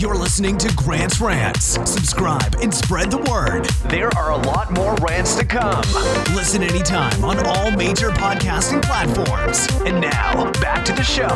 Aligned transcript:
You're 0.00 0.16
listening 0.16 0.56
to 0.56 0.74
Grant's 0.76 1.20
Rants. 1.20 1.78
Subscribe 1.84 2.54
and 2.62 2.72
spread 2.72 3.10
the 3.10 3.18
word. 3.30 3.66
There 3.90 4.08
are 4.16 4.30
a 4.30 4.36
lot 4.46 4.70
more 4.70 4.94
rants 4.94 5.34
to 5.34 5.44
come. 5.44 5.82
Listen 6.34 6.62
anytime 6.62 7.22
on 7.22 7.36
all 7.46 7.70
major 7.70 8.08
podcasting 8.08 8.80
platforms. 8.80 9.68
And 9.84 10.00
now, 10.00 10.50
back 10.52 10.86
to 10.86 10.94
the 10.94 11.02
show. 11.02 11.28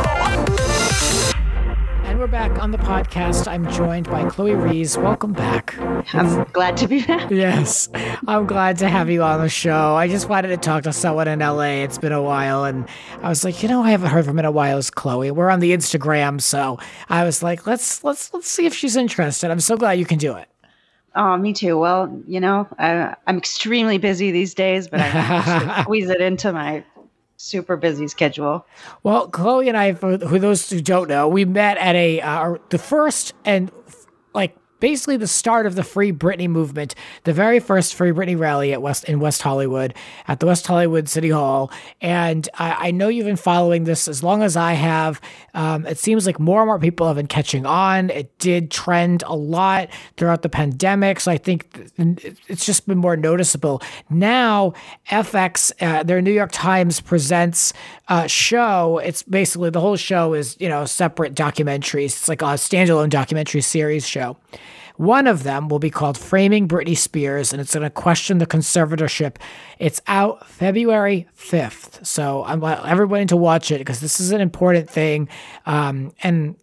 We're 2.24 2.30
back 2.30 2.58
on 2.58 2.71
the 2.71 2.79
podcast. 2.79 3.46
I'm 3.46 3.70
joined 3.70 4.09
by 4.09 4.27
Chloe 4.30 4.54
Reese. 4.54 4.96
Welcome 4.96 5.34
back. 5.34 5.79
I'm 6.14 6.45
glad 6.54 6.74
to 6.79 6.88
be 6.88 7.02
back. 7.02 7.30
Yes, 7.30 7.91
I'm 8.27 8.46
glad 8.46 8.79
to 8.79 8.88
have 8.88 9.11
you 9.11 9.23
on 9.23 9.43
the 9.43 9.50
show. 9.50 9.95
I 9.95 10.09
just 10.09 10.27
wanted 10.27 10.48
to 10.48 10.56
talk 10.56 10.84
to 10.84 10.92
someone 10.95 11.29
in 11.29 11.41
LA. 11.41 11.82
It's 11.84 11.98
been 11.98 12.12
a 12.12 12.23
while, 12.23 12.64
and 12.64 12.88
I 13.20 13.29
was 13.29 13.45
like, 13.45 13.62
you 13.62 13.68
know, 13.68 13.82
I 13.82 13.91
haven't 13.91 14.09
heard 14.09 14.24
from 14.24 14.38
in 14.38 14.46
a 14.46 14.50
while. 14.50 14.79
Is 14.79 14.91
Chloe? 14.91 15.32
We're 15.32 15.50
on 15.50 15.60
the 15.60 15.77
Instagram, 15.77 16.41
so 16.41 16.79
I 17.10 17.24
was 17.24 17.42
like, 17.42 17.66
let's 17.66 18.02
let's 18.02 18.32
let's 18.32 18.48
see 18.48 18.64
if 18.64 18.75
she's 18.75 18.97
interested. 18.97 19.50
I'm 19.50 19.61
so 19.61 19.77
glad 19.77 19.98
you 19.98 20.06
can 20.06 20.16
do 20.16 20.34
it. 20.34 20.48
Oh, 21.14 21.36
me 21.36 21.52
too. 21.52 21.78
Well, 21.78 22.22
you 22.27 22.41
know, 22.41 22.66
I, 22.78 23.16
I'm 23.27 23.36
extremely 23.36 23.98
busy 23.98 24.30
these 24.30 24.55
days, 24.55 24.88
but 24.88 25.00
I 25.00 25.80
squeeze 25.83 26.09
it 26.09 26.22
into 26.22 26.55
my 26.55 26.84
super 27.37 27.77
busy 27.77 28.09
schedule. 28.09 28.66
Well, 29.02 29.29
Chloe 29.29 29.69
and 29.69 29.77
I, 29.77 29.95
for 29.95 30.16
those 30.16 30.70
who 30.70 30.80
don't 30.80 31.09
know, 31.09 31.29
we 31.29 31.45
met 31.45 31.77
at 31.79 31.95
a 31.95 32.20
uh, 32.20 32.56
the 32.70 32.79
first 32.79 33.34
and 33.45 33.70
like 34.34 34.56
basically 34.84 35.16
the 35.16 35.27
start 35.27 35.65
of 35.65 35.77
the 35.77 35.83
Free 35.83 36.12
Britney 36.12 36.47
movement, 36.47 36.95
the 37.23 37.33
very 37.33 37.59
first 37.59 37.95
Free 37.95 38.11
Britney 38.11 38.38
rally 38.38 38.70
at 38.70 38.83
West 38.83 39.05
in 39.05 39.19
West 39.19 39.41
Hollywood 39.41 39.95
at 40.29 40.41
the 40.41 40.47
West 40.47 40.66
Hollywood 40.66 41.09
City 41.09 41.30
Hall. 41.30 41.73
And 42.02 42.47
I, 42.59 42.89
I 42.89 42.91
know 42.91 43.09
you've 43.09 43.25
been 43.25 43.37
following 43.37 43.84
this 43.84 44.09
as 44.09 44.23
long 44.23 44.42
as 44.42 44.59
I 44.59 44.75
have. 44.75 45.23
Um, 45.55 45.87
it 45.87 45.97
seems 45.97 46.27
like 46.27 46.39
more 46.39 46.61
and 46.61 46.66
more 46.66 46.78
people 46.78 47.06
have 47.06 47.16
been 47.16 47.28
catching 47.28 47.65
on. 47.65 48.11
It 48.11 48.37
did 48.39 48.70
trend 48.70 49.25
a 49.27 49.34
lot 49.34 49.89
throughout 50.19 50.42
the 50.42 50.51
pandemic, 50.51 51.19
so 51.19 51.33
I 51.33 51.39
think 51.39 51.91
it's 52.47 52.67
just 52.67 52.86
been 52.86 52.98
more 52.98 53.17
noticeable. 53.17 53.80
Now, 54.11 54.75
FX, 55.11 55.73
uh, 55.80 56.03
their 56.03 56.20
New 56.20 56.30
York 56.30 56.51
Times 56.53 57.01
presents 57.01 57.73
a 58.08 58.28
show. 58.28 58.98
It's 58.98 59.23
basically 59.23 59.70
the 59.70 59.80
whole 59.80 59.97
show 59.97 60.34
is 60.34 60.58
you 60.61 60.69
know 60.69 60.84
separate 60.84 61.33
documentaries. 61.33 62.05
It's 62.05 62.28
like 62.28 62.42
a 62.42 62.56
standalone 62.61 63.08
documentary 63.08 63.62
series 63.62 64.06
show. 64.06 64.36
One 64.97 65.27
of 65.27 65.42
them 65.42 65.69
will 65.69 65.81
be 65.81 65.91
called 65.91 66.17
Framing 66.17 66.69
Britney 66.69 66.97
Spears, 66.97 67.53
and 67.53 67.61
it's 67.61 67.75
going 67.75 67.83
to 67.83 67.91
question 67.91 68.39
the 68.39 68.47
conservatorship. 68.47 69.36
It's 69.81 70.01
out 70.06 70.47
February 70.47 71.27
5th. 71.36 72.06
So 72.06 72.42
I 72.42 72.55
want 72.55 72.86
everybody 72.86 73.27
to 73.27 73.36
watch 73.36 73.73
it 73.73 73.78
because 73.78 73.98
this 73.98 74.20
is 74.20 74.31
an 74.31 74.41
important 74.41 74.89
thing. 74.89 75.28
Um, 75.67 76.12
and 76.23 76.56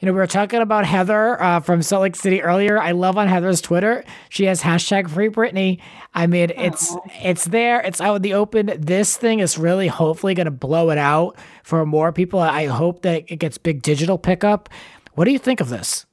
you 0.00 0.06
know, 0.06 0.12
we 0.12 0.18
were 0.18 0.26
talking 0.26 0.60
about 0.60 0.84
Heather 0.84 1.40
uh, 1.40 1.60
from 1.60 1.80
Salt 1.80 2.02
Lake 2.02 2.16
City 2.16 2.42
earlier. 2.42 2.78
I 2.78 2.90
love 2.90 3.16
on 3.16 3.28
Heather's 3.28 3.62
Twitter. 3.62 4.04
She 4.28 4.44
has 4.44 4.60
hashtag 4.60 5.08
Free 5.08 5.28
Britney. 5.28 5.80
I 6.12 6.26
mean, 6.26 6.50
it's 6.54 6.92
Aww. 6.92 7.10
it's 7.22 7.44
there. 7.46 7.80
It's 7.80 8.00
out 8.00 8.16
in 8.16 8.22
the 8.22 8.34
open. 8.34 8.72
This 8.78 9.16
thing 9.16 9.38
is 9.38 9.56
really 9.56 9.88
hopefully 9.88 10.34
going 10.34 10.46
to 10.46 10.50
blow 10.50 10.90
it 10.90 10.98
out 10.98 11.38
for 11.62 11.86
more 11.86 12.12
people. 12.12 12.40
I 12.40 12.66
hope 12.66 13.02
that 13.02 13.24
it 13.28 13.36
gets 13.36 13.56
big 13.56 13.80
digital 13.80 14.18
pickup. 14.18 14.68
What 15.14 15.24
do 15.24 15.30
you 15.30 15.38
think 15.38 15.60
of 15.60 15.70
this? 15.70 16.04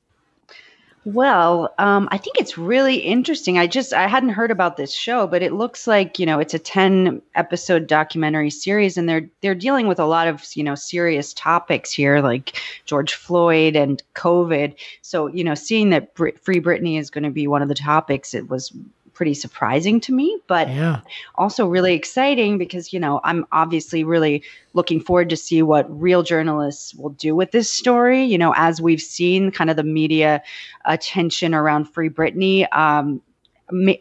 Well, 1.05 1.73
um, 1.79 2.07
I 2.11 2.17
think 2.17 2.39
it's 2.39 2.57
really 2.57 2.95
interesting. 2.95 3.57
I 3.57 3.67
just 3.67 3.91
I 3.91 4.07
hadn't 4.07 4.29
heard 4.29 4.51
about 4.51 4.77
this 4.77 4.93
show, 4.93 5.27
but 5.27 5.43
it 5.43 5.51
looks 5.51 5.85
like 5.85 6.17
you 6.17 6.25
know 6.25 6.39
it's 6.39 6.53
a 6.53 6.59
ten 6.59 7.21
episode 7.35 7.87
documentary 7.87 8.49
series, 8.49 8.95
and 8.95 9.09
they're 9.09 9.29
they're 9.41 9.53
dealing 9.53 9.87
with 9.87 9.99
a 9.99 10.05
lot 10.05 10.29
of 10.29 10.45
you 10.55 10.63
know 10.63 10.75
serious 10.75 11.33
topics 11.33 11.91
here, 11.91 12.21
like 12.21 12.57
George 12.85 13.15
Floyd 13.15 13.75
and 13.75 14.01
COVID. 14.15 14.75
So 15.01 15.27
you 15.27 15.43
know, 15.43 15.55
seeing 15.55 15.89
that 15.89 16.13
Brit- 16.15 16.39
Free 16.39 16.61
Britney 16.61 16.97
is 16.97 17.09
going 17.09 17.25
to 17.25 17.31
be 17.31 17.47
one 17.47 17.61
of 17.61 17.67
the 17.67 17.75
topics, 17.75 18.33
it 18.33 18.49
was 18.49 18.71
pretty 19.13 19.33
surprising 19.33 19.99
to 20.01 20.13
me, 20.13 20.37
but 20.47 20.67
yeah. 20.69 21.01
also 21.35 21.67
really 21.67 21.93
exciting 21.93 22.57
because, 22.57 22.91
you 22.91 22.99
know, 22.99 23.21
I'm 23.23 23.45
obviously 23.51 24.03
really 24.03 24.43
looking 24.73 24.99
forward 24.99 25.29
to 25.29 25.37
see 25.37 25.61
what 25.61 25.85
real 26.01 26.23
journalists 26.23 26.93
will 26.95 27.11
do 27.11 27.35
with 27.35 27.51
this 27.51 27.71
story. 27.71 28.23
You 28.23 28.37
know, 28.37 28.53
as 28.55 28.81
we've 28.81 29.01
seen 29.01 29.51
kind 29.51 29.69
of 29.69 29.75
the 29.75 29.83
media 29.83 30.41
attention 30.85 31.53
around 31.53 31.85
Free 31.85 32.09
Britney, 32.09 32.67
um, 32.75 33.21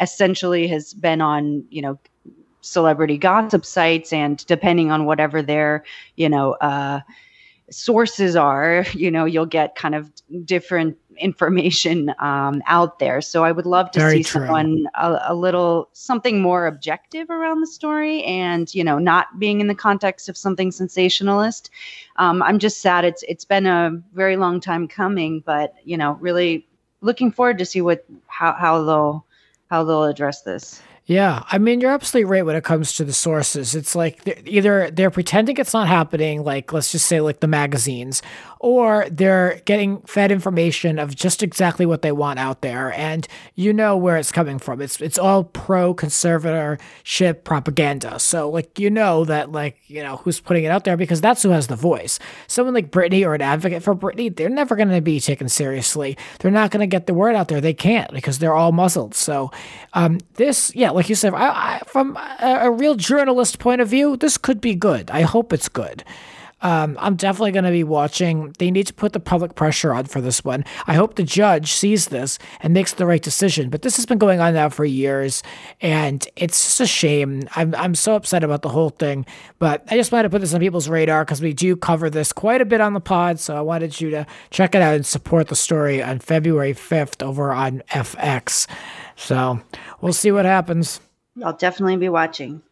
essentially 0.00 0.66
has 0.68 0.94
been 0.94 1.20
on, 1.20 1.64
you 1.70 1.82
know, 1.82 1.98
celebrity 2.62 3.18
gossip 3.18 3.64
sites 3.64 4.12
and 4.12 4.44
depending 4.46 4.90
on 4.90 5.04
whatever 5.04 5.42
their, 5.42 5.84
you 6.16 6.28
know, 6.28 6.52
uh, 6.54 7.00
sources 7.72 8.36
are, 8.36 8.84
you 8.92 9.10
know, 9.10 9.24
you'll 9.24 9.46
get 9.46 9.74
kind 9.74 9.94
of 9.94 10.10
different 10.44 10.96
information 11.18 12.14
um, 12.18 12.62
out 12.66 12.98
there. 12.98 13.20
So 13.20 13.44
I 13.44 13.52
would 13.52 13.66
love 13.66 13.90
to 13.92 14.00
Very 14.00 14.18
see 14.18 14.22
true. 14.24 14.42
someone 14.42 14.86
a, 14.94 15.18
a, 15.28 15.34
little 15.34 15.88
something 15.92 16.40
more 16.40 16.66
objective 16.66 17.30
around 17.30 17.60
the 17.60 17.66
story, 17.66 18.22
and 18.24 18.72
you 18.74 18.84
know, 18.84 18.98
not 18.98 19.38
being 19.38 19.60
in 19.60 19.66
the 19.66 19.74
context 19.74 20.28
of 20.28 20.36
something 20.36 20.70
sensationalist. 20.70 21.70
Um, 22.16 22.42
I'm 22.42 22.58
just 22.58 22.80
sad 22.80 23.04
it's 23.04 23.22
it's 23.28 23.44
been 23.44 23.66
a 23.66 24.02
very 24.14 24.36
long 24.36 24.60
time 24.60 24.88
coming, 24.88 25.42
but 25.44 25.74
you 25.84 25.96
know, 25.96 26.18
really 26.20 26.66
looking 27.00 27.30
forward 27.30 27.58
to 27.58 27.64
see 27.64 27.80
what 27.80 28.04
how 28.26 28.52
how 28.52 28.82
they'll 28.84 29.26
how 29.70 29.84
they'll 29.84 30.04
address 30.04 30.42
this. 30.42 30.82
Yeah, 31.12 31.44
I 31.52 31.58
mean, 31.58 31.82
you're 31.82 31.90
absolutely 31.92 32.24
right 32.24 32.46
when 32.46 32.56
it 32.56 32.64
comes 32.64 32.94
to 32.94 33.04
the 33.04 33.12
sources. 33.12 33.74
It's 33.74 33.94
like 33.94 34.24
they're, 34.24 34.40
either 34.46 34.90
they're 34.90 35.10
pretending 35.10 35.58
it's 35.58 35.74
not 35.74 35.86
happening, 35.86 36.42
like 36.42 36.72
let's 36.72 36.90
just 36.90 37.06
say 37.06 37.20
like 37.20 37.40
the 37.40 37.46
magazines, 37.46 38.22
or 38.60 39.06
they're 39.10 39.60
getting 39.66 40.00
fed 40.02 40.32
information 40.32 40.98
of 40.98 41.14
just 41.14 41.42
exactly 41.42 41.84
what 41.84 42.00
they 42.00 42.12
want 42.12 42.38
out 42.38 42.62
there, 42.62 42.94
and 42.94 43.28
you 43.56 43.74
know 43.74 43.94
where 43.94 44.16
it's 44.16 44.32
coming 44.32 44.58
from. 44.58 44.80
It's 44.80 45.02
it's 45.02 45.18
all 45.18 45.44
pro 45.44 45.94
conservatorship 45.94 47.44
propaganda. 47.44 48.18
So 48.18 48.48
like 48.48 48.78
you 48.78 48.88
know 48.88 49.26
that 49.26 49.52
like 49.52 49.76
you 49.88 50.02
know 50.02 50.16
who's 50.16 50.40
putting 50.40 50.64
it 50.64 50.68
out 50.68 50.84
there 50.84 50.96
because 50.96 51.20
that's 51.20 51.42
who 51.42 51.50
has 51.50 51.66
the 51.66 51.76
voice. 51.76 52.18
Someone 52.46 52.72
like 52.72 52.90
Britney 52.90 53.26
or 53.26 53.34
an 53.34 53.42
advocate 53.42 53.82
for 53.82 53.94
Britney, 53.94 54.34
they're 54.34 54.48
never 54.48 54.76
going 54.76 54.88
to 54.88 55.02
be 55.02 55.20
taken 55.20 55.50
seriously. 55.50 56.16
They're 56.38 56.50
not 56.50 56.70
going 56.70 56.80
to 56.80 56.86
get 56.86 57.06
the 57.06 57.12
word 57.12 57.34
out 57.34 57.48
there. 57.48 57.60
They 57.60 57.74
can't 57.74 58.10
because 58.12 58.38
they're 58.38 58.54
all 58.54 58.72
muzzled. 58.72 59.14
So 59.14 59.50
um, 59.92 60.20
this, 60.34 60.74
yeah, 60.74 60.90
like 60.90 61.01
you 61.08 61.14
said, 61.14 61.34
I, 61.34 61.48
I, 61.48 61.80
from 61.86 62.16
a, 62.16 62.58
a 62.62 62.70
real 62.70 62.94
journalist 62.94 63.58
point 63.58 63.80
of 63.80 63.88
view, 63.88 64.16
this 64.16 64.36
could 64.38 64.60
be 64.60 64.74
good. 64.74 65.10
I 65.10 65.22
hope 65.22 65.52
it's 65.52 65.68
good. 65.68 66.04
Um, 66.62 66.96
I'm 67.00 67.16
definitely 67.16 67.50
going 67.50 67.64
to 67.64 67.70
be 67.70 67.84
watching. 67.84 68.54
They 68.58 68.70
need 68.70 68.86
to 68.86 68.94
put 68.94 69.12
the 69.12 69.20
public 69.20 69.54
pressure 69.56 69.92
on 69.92 70.04
for 70.04 70.20
this 70.20 70.44
one. 70.44 70.64
I 70.86 70.94
hope 70.94 71.16
the 71.16 71.24
judge 71.24 71.72
sees 71.72 72.06
this 72.06 72.38
and 72.60 72.72
makes 72.72 72.94
the 72.94 73.04
right 73.04 73.22
decision. 73.22 73.68
But 73.68 73.82
this 73.82 73.96
has 73.96 74.06
been 74.06 74.18
going 74.18 74.40
on 74.40 74.54
now 74.54 74.68
for 74.68 74.84
years, 74.84 75.42
and 75.80 76.26
it's 76.36 76.64
just 76.64 76.80
a 76.80 76.86
shame. 76.86 77.42
I'm, 77.56 77.74
I'm 77.74 77.94
so 77.94 78.14
upset 78.14 78.44
about 78.44 78.62
the 78.62 78.68
whole 78.68 78.90
thing. 78.90 79.26
But 79.58 79.84
I 79.90 79.96
just 79.96 80.12
wanted 80.12 80.24
to 80.24 80.30
put 80.30 80.40
this 80.40 80.54
on 80.54 80.60
people's 80.60 80.88
radar 80.88 81.24
because 81.24 81.42
we 81.42 81.52
do 81.52 81.76
cover 81.76 82.08
this 82.08 82.32
quite 82.32 82.60
a 82.60 82.64
bit 82.64 82.80
on 82.80 82.94
the 82.94 83.00
pod. 83.00 83.40
So 83.40 83.56
I 83.56 83.60
wanted 83.60 84.00
you 84.00 84.10
to 84.10 84.26
check 84.50 84.74
it 84.74 84.82
out 84.82 84.94
and 84.94 85.04
support 85.04 85.48
the 85.48 85.56
story 85.56 86.00
on 86.02 86.20
February 86.20 86.74
5th 86.74 87.22
over 87.22 87.52
on 87.52 87.82
FX. 87.90 88.68
So 89.16 89.60
we'll 90.00 90.12
see 90.12 90.32
what 90.32 90.44
happens. 90.44 91.00
I'll 91.44 91.52
definitely 91.56 91.96
be 91.96 92.08
watching. 92.08 92.62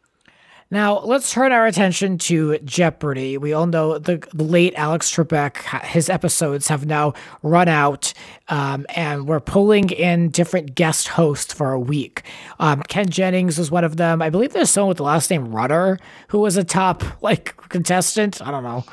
Now, 0.73 1.01
let's 1.01 1.33
turn 1.33 1.51
our 1.51 1.67
attention 1.67 2.17
to 2.19 2.57
Jeopardy. 2.59 3.37
We 3.37 3.53
all 3.53 3.67
know 3.67 3.99
the, 3.99 4.25
the 4.33 4.45
late 4.45 4.73
Alex 4.77 5.13
Trebek, 5.13 5.57
his 5.83 6.09
episodes 6.09 6.69
have 6.69 6.87
now 6.87 7.15
run 7.43 7.67
out, 7.67 8.13
um, 8.47 8.87
and 8.95 9.27
we're 9.27 9.41
pulling 9.41 9.91
in 9.91 10.29
different 10.29 10.77
guest 10.77 11.09
hosts 11.09 11.53
for 11.53 11.73
a 11.73 11.81
week. 11.81 12.23
Um, 12.61 12.83
Ken 12.87 13.09
Jennings 13.09 13.59
was 13.59 13.73
one 13.73 13.83
of 13.83 13.97
them. 13.97 14.23
I 14.23 14.31
believe 14.31 14.53
there's 14.53 14.71
someone 14.71 14.91
with 14.91 14.99
the 14.99 15.03
last 15.03 15.29
name 15.29 15.51
Rutter 15.51 15.99
who 16.29 16.39
was 16.39 16.57
a 16.57 16.63
top 16.63 17.03
like 17.21 17.57
contestant. 17.69 18.41
I 18.41 18.53
don't 18.53 18.63
know. 18.63 18.85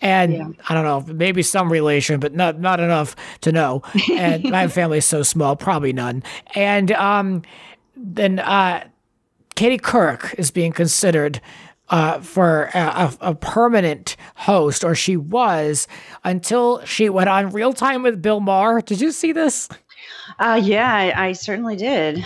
And 0.00 0.32
yeah. 0.32 0.48
I 0.68 0.74
don't 0.74 0.84
know, 0.84 1.12
maybe 1.14 1.42
some 1.42 1.70
relation, 1.70 2.20
but 2.20 2.34
not 2.34 2.58
not 2.60 2.80
enough 2.80 3.14
to 3.42 3.52
know. 3.52 3.82
And 4.12 4.44
my 4.50 4.68
family 4.68 4.98
is 4.98 5.04
so 5.04 5.22
small, 5.22 5.56
probably 5.56 5.92
none. 5.92 6.22
And 6.54 6.92
um, 6.92 7.42
then 7.96 8.38
uh, 8.38 8.86
Katie 9.54 9.78
Couric 9.78 10.34
is 10.38 10.50
being 10.50 10.72
considered 10.72 11.40
uh, 11.88 12.20
for 12.20 12.70
a, 12.74 13.12
a, 13.20 13.34
permanent 13.34 14.16
host, 14.34 14.82
or 14.82 14.94
she 14.94 15.16
was 15.16 15.86
until 16.24 16.82
she 16.86 17.10
went 17.10 17.28
on 17.28 17.50
Real 17.50 17.74
Time 17.74 18.02
with 18.02 18.22
Bill 18.22 18.40
Maher. 18.40 18.80
Did 18.80 19.00
you 19.00 19.12
see 19.12 19.32
this? 19.32 19.68
Uh, 20.38 20.58
yeah, 20.62 20.90
I, 20.90 21.28
I 21.28 21.32
certainly 21.32 21.76
did. 21.76 22.24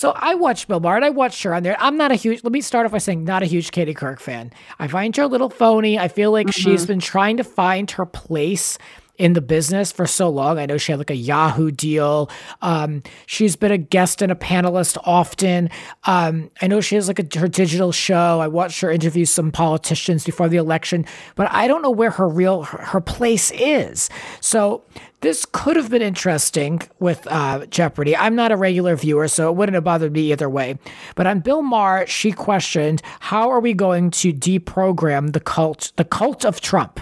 So 0.00 0.14
I 0.16 0.34
watched 0.34 0.66
Bill 0.66 0.80
and 0.88 1.04
I 1.04 1.10
watched 1.10 1.42
her 1.42 1.54
on 1.54 1.62
there. 1.62 1.76
I'm 1.78 1.98
not 1.98 2.10
a 2.10 2.14
huge, 2.14 2.42
let 2.42 2.54
me 2.54 2.62
start 2.62 2.86
off 2.86 2.92
by 2.92 2.96
saying, 2.96 3.22
not 3.22 3.42
a 3.42 3.46
huge 3.46 3.70
Katie 3.70 3.92
Couric 3.92 4.18
fan. 4.18 4.50
I 4.78 4.88
find 4.88 5.14
her 5.18 5.24
a 5.24 5.26
little 5.26 5.50
phony. 5.50 5.98
I 5.98 6.08
feel 6.08 6.32
like 6.32 6.46
mm-hmm. 6.46 6.70
she's 6.70 6.86
been 6.86 7.00
trying 7.00 7.36
to 7.36 7.44
find 7.44 7.90
her 7.90 8.06
place 8.06 8.78
in 9.20 9.34
the 9.34 9.42
business 9.42 9.92
for 9.92 10.06
so 10.06 10.30
long. 10.30 10.58
I 10.58 10.64
know 10.64 10.78
she 10.78 10.92
had 10.92 10.98
like 10.98 11.10
a 11.10 11.14
Yahoo 11.14 11.70
deal. 11.70 12.30
Um, 12.62 13.02
she's 13.26 13.54
been 13.54 13.70
a 13.70 13.76
guest 13.76 14.22
and 14.22 14.32
a 14.32 14.34
panelist 14.34 14.96
often. 15.04 15.68
Um, 16.04 16.50
I 16.62 16.66
know 16.66 16.80
she 16.80 16.94
has 16.94 17.06
like 17.06 17.18
a, 17.18 17.38
her 17.38 17.46
digital 17.46 17.92
show. 17.92 18.40
I 18.40 18.48
watched 18.48 18.80
her 18.80 18.90
interview 18.90 19.26
some 19.26 19.52
politicians 19.52 20.24
before 20.24 20.48
the 20.48 20.56
election, 20.56 21.04
but 21.34 21.52
I 21.52 21.68
don't 21.68 21.82
know 21.82 21.90
where 21.90 22.12
her 22.12 22.26
real 22.26 22.62
her, 22.62 22.78
her 22.78 23.00
place 23.02 23.50
is. 23.50 24.08
So 24.40 24.84
this 25.20 25.44
could 25.44 25.76
have 25.76 25.90
been 25.90 26.00
interesting 26.00 26.80
with 26.98 27.26
uh, 27.26 27.66
Jeopardy. 27.66 28.16
I'm 28.16 28.34
not 28.34 28.52
a 28.52 28.56
regular 28.56 28.96
viewer, 28.96 29.28
so 29.28 29.50
it 29.50 29.54
wouldn't 29.54 29.74
have 29.74 29.84
bothered 29.84 30.14
me 30.14 30.32
either 30.32 30.48
way. 30.48 30.78
But 31.14 31.26
on 31.26 31.40
Bill 31.40 31.60
Maher, 31.60 32.06
she 32.06 32.32
questioned, 32.32 33.02
"How 33.20 33.50
are 33.50 33.60
we 33.60 33.74
going 33.74 34.12
to 34.12 34.32
deprogram 34.32 35.34
the 35.34 35.40
cult, 35.40 35.92
the 35.96 36.06
cult 36.06 36.46
of 36.46 36.62
Trump?" 36.62 37.00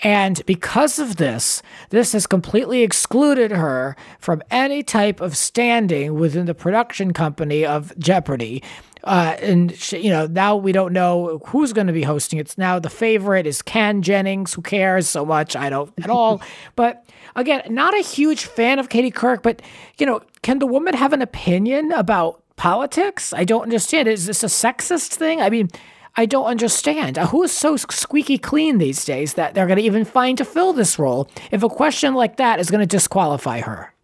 And 0.00 0.44
because 0.46 0.98
of 0.98 1.16
this, 1.16 1.62
this 1.90 2.12
has 2.12 2.26
completely 2.26 2.82
excluded 2.82 3.50
her 3.52 3.96
from 4.18 4.42
any 4.50 4.82
type 4.82 5.20
of 5.20 5.36
standing 5.36 6.14
within 6.14 6.46
the 6.46 6.54
production 6.54 7.12
company 7.12 7.64
of 7.64 7.96
Jeopardy. 7.98 8.62
Uh, 9.04 9.36
and 9.40 9.74
she, 9.76 9.98
you 9.98 10.10
know 10.10 10.26
now 10.26 10.54
we 10.54 10.70
don't 10.70 10.92
know 10.92 11.40
who's 11.46 11.72
going 11.72 11.88
to 11.88 11.92
be 11.92 12.04
hosting. 12.04 12.38
It's 12.38 12.56
now 12.56 12.78
the 12.78 12.90
favorite 12.90 13.46
is 13.46 13.60
Ken 13.60 14.00
Jennings. 14.00 14.54
Who 14.54 14.62
cares 14.62 15.08
so 15.08 15.24
much? 15.24 15.56
I 15.56 15.70
don't 15.70 15.92
at 16.02 16.10
all. 16.10 16.40
but 16.76 17.04
again, 17.34 17.62
not 17.68 17.94
a 17.94 18.02
huge 18.02 18.44
fan 18.44 18.78
of 18.78 18.88
Katie 18.88 19.10
Couric 19.10 19.42
But 19.42 19.60
you 19.98 20.06
know, 20.06 20.22
can 20.42 20.60
the 20.60 20.66
woman 20.66 20.94
have 20.94 21.12
an 21.12 21.22
opinion 21.22 21.90
about 21.90 22.42
politics? 22.56 23.32
I 23.32 23.44
don't 23.44 23.62
understand. 23.62 24.06
Is 24.06 24.26
this 24.26 24.44
a 24.44 24.46
sexist 24.46 25.14
thing? 25.14 25.40
I 25.40 25.50
mean, 25.50 25.68
I 26.14 26.26
don't 26.26 26.44
understand. 26.44 27.16
Who 27.16 27.42
is 27.42 27.52
so 27.52 27.76
squeaky 27.76 28.36
clean 28.36 28.78
these 28.78 29.04
days 29.04 29.34
that 29.34 29.54
they're 29.54 29.66
going 29.66 29.78
to 29.78 29.84
even 29.84 30.04
find 30.04 30.36
to 30.38 30.44
fill 30.44 30.72
this 30.72 30.98
role 30.98 31.28
if 31.50 31.62
a 31.62 31.68
question 31.68 32.14
like 32.14 32.36
that 32.36 32.60
is 32.60 32.70
going 32.70 32.80
to 32.80 32.86
disqualify 32.86 33.60
her? 33.60 33.94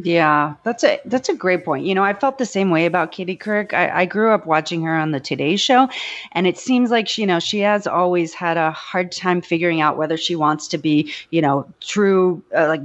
Yeah, 0.00 0.54
that's 0.62 0.84
a 0.84 1.00
that's 1.06 1.28
a 1.28 1.34
great 1.34 1.64
point. 1.64 1.84
You 1.84 1.92
know, 1.92 2.04
I 2.04 2.14
felt 2.14 2.38
the 2.38 2.46
same 2.46 2.70
way 2.70 2.86
about 2.86 3.10
Katie 3.10 3.36
Couric. 3.36 3.74
I, 3.74 4.02
I 4.02 4.04
grew 4.04 4.30
up 4.30 4.46
watching 4.46 4.82
her 4.82 4.94
on 4.96 5.10
the 5.10 5.18
Today 5.18 5.56
Show, 5.56 5.88
and 6.32 6.46
it 6.46 6.56
seems 6.56 6.92
like 6.92 7.08
she, 7.08 7.22
you 7.22 7.26
know, 7.26 7.40
she 7.40 7.58
has 7.60 7.84
always 7.84 8.32
had 8.32 8.56
a 8.56 8.70
hard 8.70 9.10
time 9.10 9.40
figuring 9.40 9.80
out 9.80 9.96
whether 9.96 10.16
she 10.16 10.36
wants 10.36 10.68
to 10.68 10.78
be, 10.78 11.12
you 11.30 11.42
know, 11.42 11.66
true 11.80 12.40
uh, 12.56 12.68
like 12.68 12.82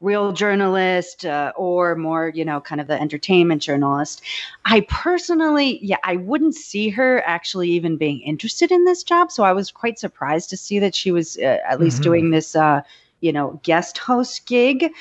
real 0.00 0.32
journalist 0.32 1.26
uh, 1.26 1.52
or 1.54 1.96
more, 1.96 2.30
you 2.34 2.46
know, 2.46 2.62
kind 2.62 2.80
of 2.80 2.86
the 2.86 2.98
entertainment 2.98 3.60
journalist. 3.60 4.22
I 4.64 4.86
personally, 4.88 5.80
yeah, 5.82 5.98
I 6.02 6.16
wouldn't 6.16 6.54
see 6.54 6.88
her 6.90 7.22
actually 7.26 7.68
even 7.70 7.98
being 7.98 8.22
interested 8.22 8.72
in 8.72 8.86
this 8.86 9.02
job. 9.02 9.30
So 9.30 9.42
I 9.42 9.52
was 9.52 9.70
quite 9.70 9.98
surprised 9.98 10.48
to 10.50 10.56
see 10.56 10.78
that 10.78 10.94
she 10.94 11.12
was 11.12 11.36
uh, 11.36 11.58
at 11.68 11.78
least 11.78 11.96
mm-hmm. 11.96 12.04
doing 12.04 12.30
this. 12.30 12.56
Uh, 12.56 12.80
you 13.24 13.32
know, 13.32 13.58
guest 13.62 13.96
host 13.96 14.44
gig, 14.44 14.92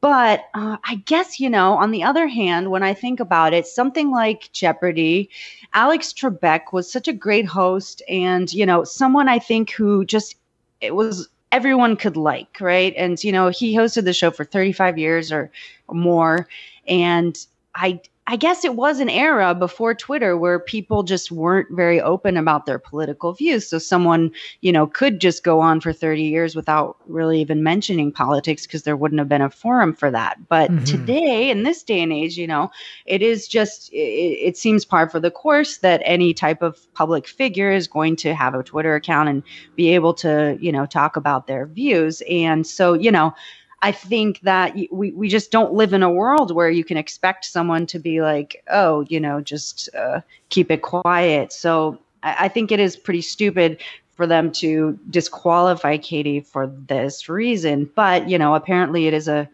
but 0.00 0.44
uh, 0.54 0.76
I 0.84 0.96
guess, 1.06 1.40
you 1.40 1.50
know, 1.50 1.74
on 1.74 1.90
the 1.90 2.02
other 2.02 2.28
hand, 2.28 2.70
when 2.70 2.82
I 2.82 2.94
think 2.94 3.20
about 3.20 3.52
it, 3.52 3.66
something 3.66 4.10
like 4.10 4.50
Jeopardy, 4.52 5.30
Alex 5.74 6.12
Trebek 6.12 6.72
was 6.72 6.90
such 6.90 7.08
a 7.08 7.12
great 7.12 7.46
host 7.46 8.02
and, 8.08 8.52
you 8.52 8.66
know, 8.66 8.84
someone 8.84 9.28
I 9.28 9.38
think 9.38 9.70
who 9.70 10.04
just, 10.04 10.36
it 10.80 10.94
was 10.94 11.28
everyone 11.52 11.96
could 11.96 12.16
like, 12.16 12.60
right? 12.60 12.94
And, 12.96 13.22
you 13.24 13.32
know, 13.32 13.48
he 13.48 13.74
hosted 13.74 14.04
the 14.04 14.12
show 14.12 14.30
for 14.30 14.44
35 14.44 14.98
years 14.98 15.32
or 15.32 15.50
more. 15.90 16.46
And 16.86 17.36
I, 17.74 18.00
I 18.28 18.34
guess 18.34 18.64
it 18.64 18.74
was 18.74 18.98
an 18.98 19.08
era 19.08 19.54
before 19.54 19.94
Twitter 19.94 20.36
where 20.36 20.58
people 20.58 21.04
just 21.04 21.30
weren't 21.30 21.68
very 21.70 22.00
open 22.00 22.36
about 22.36 22.66
their 22.66 22.78
political 22.78 23.32
views. 23.32 23.68
So 23.68 23.78
someone, 23.78 24.32
you 24.62 24.72
know, 24.72 24.88
could 24.88 25.20
just 25.20 25.44
go 25.44 25.60
on 25.60 25.80
for 25.80 25.92
30 25.92 26.22
years 26.22 26.56
without 26.56 26.96
really 27.06 27.40
even 27.40 27.62
mentioning 27.62 28.10
politics 28.10 28.66
because 28.66 28.82
there 28.82 28.96
wouldn't 28.96 29.20
have 29.20 29.28
been 29.28 29.42
a 29.42 29.50
forum 29.50 29.94
for 29.94 30.10
that. 30.10 30.48
But 30.48 30.72
mm-hmm. 30.72 30.84
today, 30.84 31.50
in 31.50 31.62
this 31.62 31.84
day 31.84 32.00
and 32.00 32.12
age, 32.12 32.36
you 32.36 32.48
know, 32.48 32.72
it 33.04 33.22
is 33.22 33.46
just, 33.46 33.92
it, 33.92 33.96
it 33.96 34.56
seems 34.56 34.84
par 34.84 35.08
for 35.08 35.20
the 35.20 35.30
course 35.30 35.78
that 35.78 36.02
any 36.04 36.34
type 36.34 36.62
of 36.62 36.92
public 36.94 37.28
figure 37.28 37.70
is 37.70 37.86
going 37.86 38.16
to 38.16 38.34
have 38.34 38.54
a 38.54 38.62
Twitter 38.64 38.96
account 38.96 39.28
and 39.28 39.44
be 39.76 39.94
able 39.94 40.14
to, 40.14 40.58
you 40.60 40.72
know, 40.72 40.84
talk 40.84 41.16
about 41.16 41.46
their 41.46 41.66
views. 41.66 42.24
And 42.28 42.66
so, 42.66 42.94
you 42.94 43.12
know, 43.12 43.34
I 43.82 43.92
think 43.92 44.40
that 44.40 44.74
we, 44.90 45.12
we 45.12 45.28
just 45.28 45.50
don't 45.50 45.74
live 45.74 45.92
in 45.92 46.02
a 46.02 46.10
world 46.10 46.50
where 46.54 46.70
you 46.70 46.82
can 46.82 46.96
expect 46.96 47.44
someone 47.44 47.86
to 47.86 47.98
be 47.98 48.22
like, 48.22 48.62
oh, 48.70 49.02
you 49.08 49.20
know, 49.20 49.40
just 49.40 49.88
uh, 49.94 50.20
keep 50.48 50.70
it 50.70 50.82
quiet. 50.82 51.52
So 51.52 51.98
I, 52.22 52.36
I 52.40 52.48
think 52.48 52.72
it 52.72 52.80
is 52.80 52.96
pretty 52.96 53.22
stupid 53.22 53.82
for 54.14 54.26
them 54.26 54.50
to 54.50 54.98
disqualify 55.10 55.98
Katie 55.98 56.40
for 56.40 56.66
this 56.66 57.28
reason. 57.28 57.90
But, 57.94 58.30
you 58.30 58.38
know, 58.38 58.54
apparently 58.54 59.06
it 59.06 59.14
is 59.14 59.28
a 59.28 59.48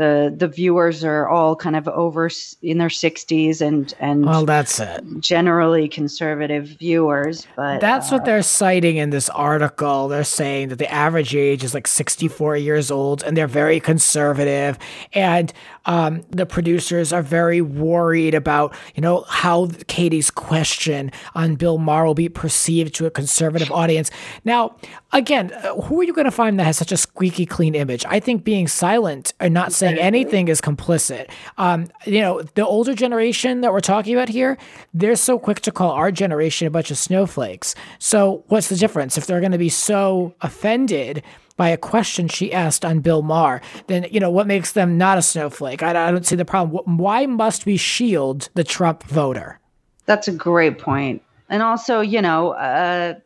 the 0.00 0.34
the 0.34 0.48
viewers 0.48 1.04
are 1.04 1.28
all 1.28 1.54
kind 1.54 1.76
of 1.76 1.86
over 1.88 2.30
in 2.62 2.78
their 2.78 2.88
60s 2.88 3.60
and 3.60 3.94
and 4.00 4.24
well 4.24 4.46
that's 4.46 4.80
it. 4.80 5.04
generally 5.20 5.88
conservative 5.88 6.64
viewers 6.78 7.46
but 7.56 7.80
that's 7.80 8.10
uh, 8.10 8.16
what 8.16 8.24
they're 8.24 8.42
citing 8.42 8.96
in 8.96 9.10
this 9.10 9.28
article. 9.30 10.08
They're 10.08 10.24
saying 10.24 10.68
that 10.68 10.76
the 10.76 10.90
average 10.90 11.34
age 11.34 11.64
is 11.64 11.74
like 11.74 11.86
64 11.86 12.56
years 12.56 12.90
old 12.90 13.22
and 13.22 13.36
they're 13.36 13.46
very 13.46 13.80
conservative. 13.80 14.78
And 15.12 15.52
um, 15.84 16.22
the 16.30 16.46
producers 16.46 17.12
are 17.12 17.22
very 17.22 17.60
worried 17.60 18.34
about 18.34 18.74
you 18.94 19.02
know 19.02 19.24
how 19.28 19.68
Katie's 19.86 20.30
question 20.30 21.12
on 21.34 21.56
Bill 21.56 21.78
Maher 21.78 22.06
will 22.06 22.14
be 22.14 22.28
perceived 22.28 22.94
to 22.94 23.06
a 23.06 23.10
conservative 23.10 23.70
audience 23.70 24.10
now 24.44 24.76
again 25.12 25.52
uh, 25.52 25.74
who 25.82 26.00
are 26.00 26.04
you 26.04 26.12
going 26.12 26.24
to 26.24 26.30
find 26.30 26.58
that 26.58 26.64
has 26.64 26.78
such 26.78 26.92
a 26.92 26.96
squeaky 26.96 27.44
clean 27.44 27.74
image 27.74 28.04
I 28.06 28.18
think 28.18 28.44
being 28.44 28.66
silent 28.66 29.34
and 29.38 29.52
not 29.52 29.72
saying 29.72 29.90
saying 29.90 30.06
anything 30.06 30.48
is 30.48 30.60
complicit. 30.60 31.30
Um, 31.58 31.88
you 32.06 32.20
know, 32.20 32.42
the 32.42 32.66
older 32.66 32.94
generation 32.94 33.60
that 33.60 33.72
we're 33.72 33.80
talking 33.80 34.14
about 34.14 34.28
here, 34.28 34.58
they're 34.94 35.16
so 35.16 35.38
quick 35.38 35.60
to 35.60 35.72
call 35.72 35.92
our 35.92 36.10
generation 36.12 36.66
a 36.66 36.70
bunch 36.70 36.90
of 36.90 36.98
snowflakes. 36.98 37.74
So, 37.98 38.44
what's 38.48 38.68
the 38.68 38.76
difference 38.76 39.18
if 39.18 39.26
they're 39.26 39.40
going 39.40 39.52
to 39.52 39.58
be 39.58 39.68
so 39.68 40.34
offended? 40.40 41.22
By 41.60 41.68
a 41.68 41.76
question 41.76 42.26
she 42.26 42.54
asked 42.54 42.86
on 42.86 43.00
Bill 43.00 43.20
Maher, 43.20 43.60
then 43.86 44.06
you 44.10 44.18
know 44.18 44.30
what 44.30 44.46
makes 44.46 44.72
them 44.72 44.96
not 44.96 45.18
a 45.18 45.22
snowflake. 45.22 45.82
I, 45.82 45.90
I 45.90 46.10
don't 46.10 46.24
see 46.24 46.34
the 46.34 46.46
problem. 46.46 46.96
Why 46.96 47.26
must 47.26 47.66
we 47.66 47.76
shield 47.76 48.48
the 48.54 48.64
Trump 48.64 49.02
voter? 49.02 49.60
That's 50.06 50.26
a 50.26 50.32
great 50.32 50.78
point. 50.78 51.20
And 51.50 51.62
also, 51.62 52.00
you 52.00 52.22
know, 52.22 52.52
uh, 52.52 53.16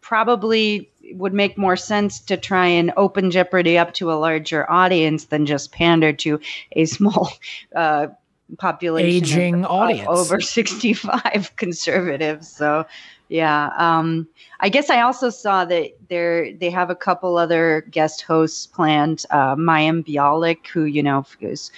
probably 0.00 0.90
would 1.12 1.32
make 1.32 1.56
more 1.56 1.76
sense 1.76 2.18
to 2.22 2.36
try 2.36 2.66
and 2.66 2.92
open 2.96 3.30
Jeopardy 3.30 3.78
up 3.78 3.94
to 3.94 4.10
a 4.10 4.14
larger 4.14 4.68
audience 4.68 5.26
than 5.26 5.46
just 5.46 5.70
pander 5.70 6.12
to 6.12 6.40
a 6.72 6.86
small 6.86 7.30
uh, 7.76 8.08
population 8.58 9.24
aging 9.24 9.64
of, 9.64 9.70
audience 9.70 10.08
over 10.08 10.40
65 10.40 11.52
conservatives. 11.54 12.48
So 12.48 12.84
yeah, 13.28 13.70
um, 13.76 14.28
I 14.60 14.68
guess 14.68 14.90
I 14.90 15.00
also 15.00 15.30
saw 15.30 15.64
that 15.64 15.92
there 16.08 16.52
they 16.52 16.70
have 16.70 16.90
a 16.90 16.94
couple 16.94 17.38
other 17.38 17.84
guest 17.90 18.22
hosts 18.22 18.66
planned. 18.66 19.24
Uh, 19.30 19.56
Mayim 19.56 20.06
Bialik, 20.06 20.66
who 20.68 20.84
you 20.84 21.02
know 21.02 21.24
was, 21.40 21.70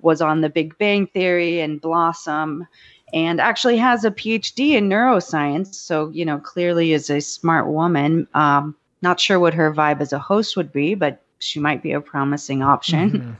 was 0.00 0.20
on 0.20 0.40
The 0.40 0.48
Big 0.48 0.76
Bang 0.78 1.06
Theory 1.06 1.60
and 1.60 1.80
Blossom 1.80 2.66
and 3.14 3.40
actually 3.40 3.76
has 3.76 4.04
a 4.04 4.10
PhD 4.10 4.70
in 4.70 4.88
neuroscience. 4.88 5.74
So, 5.74 6.10
you 6.10 6.24
know, 6.24 6.38
clearly 6.38 6.92
is 6.92 7.10
a 7.10 7.20
smart 7.20 7.68
woman. 7.68 8.26
Um, 8.34 8.74
not 9.02 9.20
sure 9.20 9.38
what 9.38 9.54
her 9.54 9.72
vibe 9.72 10.00
as 10.00 10.12
a 10.12 10.18
host 10.18 10.56
would 10.56 10.72
be, 10.72 10.94
but 10.94 11.22
she 11.38 11.60
might 11.60 11.82
be 11.82 11.92
a 11.92 12.00
promising 12.00 12.62
option. 12.62 13.36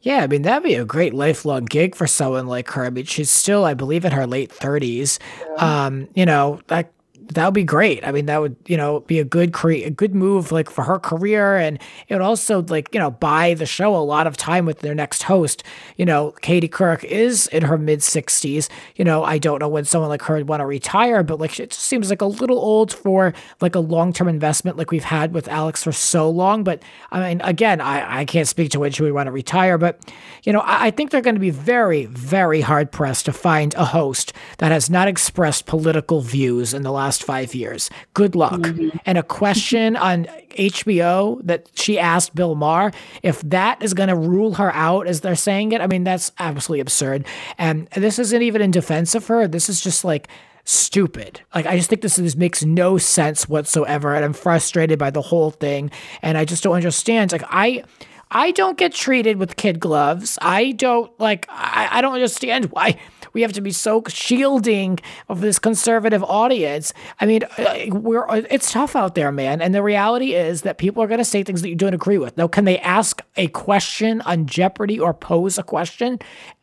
Yeah, 0.00 0.18
I 0.22 0.26
mean, 0.28 0.42
that'd 0.42 0.62
be 0.62 0.74
a 0.74 0.84
great 0.84 1.12
lifelong 1.12 1.64
gig 1.64 1.94
for 1.94 2.06
someone 2.06 2.46
like 2.46 2.70
her. 2.70 2.84
I 2.84 2.90
mean, 2.90 3.04
she's 3.04 3.30
still, 3.30 3.64
I 3.64 3.74
believe, 3.74 4.04
in 4.04 4.12
her 4.12 4.26
late 4.26 4.50
30s. 4.50 5.18
Yeah. 5.40 5.86
Um, 5.86 6.08
you 6.14 6.24
know, 6.24 6.60
that 6.68 6.92
that 7.34 7.44
would 7.44 7.54
be 7.54 7.64
great. 7.64 8.06
I 8.06 8.12
mean, 8.12 8.26
that 8.26 8.40
would 8.40 8.56
you 8.66 8.76
know 8.76 9.00
be 9.00 9.18
a 9.18 9.24
good 9.24 9.52
cre- 9.52 9.72
a 9.72 9.90
good 9.90 10.14
move 10.14 10.50
like 10.50 10.70
for 10.70 10.84
her 10.84 10.98
career, 10.98 11.56
and 11.56 11.78
it 12.08 12.14
would 12.14 12.22
also 12.22 12.62
like 12.62 12.92
you 12.92 13.00
know 13.00 13.10
buy 13.10 13.54
the 13.54 13.66
show 13.66 13.94
a 13.94 13.98
lot 13.98 14.26
of 14.26 14.36
time 14.36 14.64
with 14.66 14.80
their 14.80 14.94
next 14.94 15.24
host. 15.24 15.62
You 15.96 16.06
know, 16.06 16.32
Katie 16.40 16.68
Couric 16.68 17.04
is 17.04 17.46
in 17.48 17.64
her 17.64 17.76
mid 17.76 18.02
sixties. 18.02 18.68
You 18.96 19.04
know, 19.04 19.24
I 19.24 19.38
don't 19.38 19.60
know 19.60 19.68
when 19.68 19.84
someone 19.84 20.08
like 20.08 20.22
her 20.22 20.36
would 20.36 20.48
want 20.48 20.60
to 20.60 20.66
retire, 20.66 21.22
but 21.22 21.38
like 21.38 21.58
it 21.60 21.70
just 21.70 21.84
seems 21.84 22.10
like 22.10 22.22
a 22.22 22.26
little 22.26 22.58
old 22.58 22.92
for 22.92 23.34
like 23.60 23.74
a 23.74 23.80
long 23.80 24.12
term 24.12 24.28
investment 24.28 24.76
like 24.76 24.90
we've 24.90 25.04
had 25.04 25.34
with 25.34 25.48
Alex 25.48 25.84
for 25.84 25.92
so 25.92 26.30
long. 26.30 26.64
But 26.64 26.82
I 27.10 27.28
mean, 27.28 27.40
again, 27.42 27.80
I 27.80 28.20
I 28.20 28.24
can't 28.24 28.48
speak 28.48 28.70
to 28.70 28.80
when 28.80 28.92
she 28.92 29.02
would 29.02 29.12
want 29.12 29.26
to 29.26 29.32
retire, 29.32 29.76
but 29.78 30.00
you 30.44 30.52
know, 30.52 30.60
I, 30.60 30.86
I 30.86 30.90
think 30.90 31.10
they're 31.10 31.20
going 31.20 31.34
to 31.34 31.40
be 31.40 31.50
very 31.50 32.06
very 32.06 32.62
hard 32.62 32.90
pressed 32.90 33.26
to 33.26 33.32
find 33.32 33.74
a 33.74 33.84
host 33.84 34.32
that 34.58 34.72
has 34.72 34.88
not 34.88 35.08
expressed 35.08 35.66
political 35.66 36.20
views 36.20 36.72
in 36.72 36.82
the 36.82 36.92
last 36.92 37.17
last 37.18 37.24
five 37.26 37.54
years. 37.54 37.90
Good 38.14 38.34
luck. 38.34 38.60
Mm-hmm. 38.60 38.96
And 39.06 39.18
a 39.18 39.22
question 39.22 39.96
on 39.96 40.26
HBO 40.50 41.40
that 41.44 41.68
she 41.74 41.98
asked 41.98 42.34
Bill 42.34 42.54
Maher, 42.54 42.92
if 43.22 43.40
that 43.42 43.82
is 43.82 43.94
going 43.94 44.08
to 44.08 44.16
rule 44.16 44.54
her 44.54 44.72
out 44.74 45.06
as 45.06 45.20
they're 45.20 45.34
saying 45.36 45.72
it, 45.72 45.80
I 45.80 45.86
mean, 45.86 46.04
that's 46.04 46.32
absolutely 46.38 46.80
absurd. 46.80 47.26
And 47.56 47.88
this 47.94 48.18
isn't 48.18 48.42
even 48.42 48.62
in 48.62 48.70
defense 48.70 49.14
of 49.14 49.26
her. 49.28 49.48
This 49.48 49.68
is 49.68 49.80
just 49.80 50.04
like 50.04 50.28
stupid. 50.64 51.40
Like 51.54 51.66
I 51.66 51.76
just 51.76 51.88
think 51.88 52.02
this, 52.02 52.16
this 52.16 52.36
makes 52.36 52.64
no 52.64 52.98
sense 52.98 53.48
whatsoever, 53.48 54.14
and 54.14 54.24
I'm 54.24 54.34
frustrated 54.34 54.98
by 54.98 55.10
the 55.10 55.22
whole 55.22 55.50
thing. 55.50 55.90
And 56.22 56.36
I 56.36 56.44
just 56.44 56.62
don't 56.62 56.76
understand. 56.76 57.32
Like 57.32 57.44
I. 57.48 57.84
I 58.30 58.50
don't 58.50 58.76
get 58.76 58.92
treated 58.92 59.38
with 59.38 59.56
kid 59.56 59.80
gloves. 59.80 60.36
I 60.42 60.72
don't 60.72 61.10
like. 61.18 61.46
I, 61.48 61.88
I 61.92 62.00
don't 62.02 62.12
understand 62.12 62.66
why 62.66 62.98
we 63.32 63.42
have 63.42 63.52
to 63.52 63.60
be 63.60 63.70
so 63.70 64.02
shielding 64.08 64.98
of 65.28 65.40
this 65.40 65.58
conservative 65.58 66.22
audience. 66.24 66.92
I 67.20 67.26
mean, 67.26 67.42
uh, 67.56 67.86
we're 67.88 68.28
uh, 68.28 68.42
it's 68.50 68.72
tough 68.72 68.96
out 68.96 69.14
there, 69.14 69.32
man. 69.32 69.60
And 69.60 69.74
the 69.74 69.82
reality 69.82 70.34
is 70.34 70.62
that 70.62 70.78
people 70.78 71.02
are 71.02 71.06
going 71.06 71.18
to 71.18 71.24
say 71.24 71.42
things 71.42 71.62
that 71.62 71.68
you 71.68 71.76
don't 71.76 71.94
agree 71.94 72.18
with. 72.18 72.36
Now, 72.36 72.48
can 72.48 72.64
they 72.64 72.78
ask 72.78 73.22
a 73.36 73.48
question 73.48 74.20
on 74.22 74.46
Jeopardy 74.46 74.98
or 74.98 75.14
pose 75.14 75.58
a 75.58 75.62
question? 75.62 76.18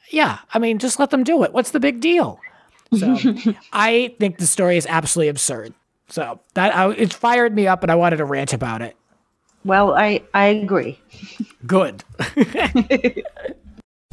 Yeah, 0.10 0.40
I 0.54 0.60
mean, 0.60 0.80
just 0.80 1.00
let 1.00 1.10
them 1.10 1.24
do 1.24 1.44
it. 1.44 1.54
What's 1.54 1.72
the 1.72 1.80
big 1.80 2.00
deal? 2.00 2.40
So 2.98 3.18
I 3.74 4.16
think 4.20 4.38
the 4.38 4.48
story 4.48 4.78
is 4.78 4.86
absolutely 4.88 5.30
absurd. 5.30 5.74
So 6.08 6.40
that 6.54 6.76
I, 6.76 6.92
it 6.94 7.14
fired 7.14 7.56
me 7.56 7.68
up, 7.68 7.82
and 7.84 7.92
I 7.92 7.96
wanted 7.96 8.18
to 8.18 8.26
rant 8.26 8.54
about 8.54 8.82
it. 8.82 8.96
Well, 9.64 9.96
I 9.96 10.22
I 10.34 10.46
agree. 10.46 11.00
Good. 11.66 12.04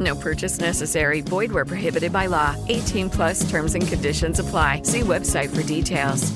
No 0.00 0.14
purchase 0.14 0.58
necessary. 0.58 1.20
Void 1.20 1.52
where 1.52 1.64
prohibited 1.64 2.12
by 2.12 2.26
law. 2.26 2.56
18 2.68 3.08
plus 3.08 3.48
terms 3.48 3.74
and 3.74 3.86
conditions 3.86 4.38
apply. 4.38 4.82
See 4.82 5.00
website 5.00 5.54
for 5.54 5.62
details. 5.62 6.32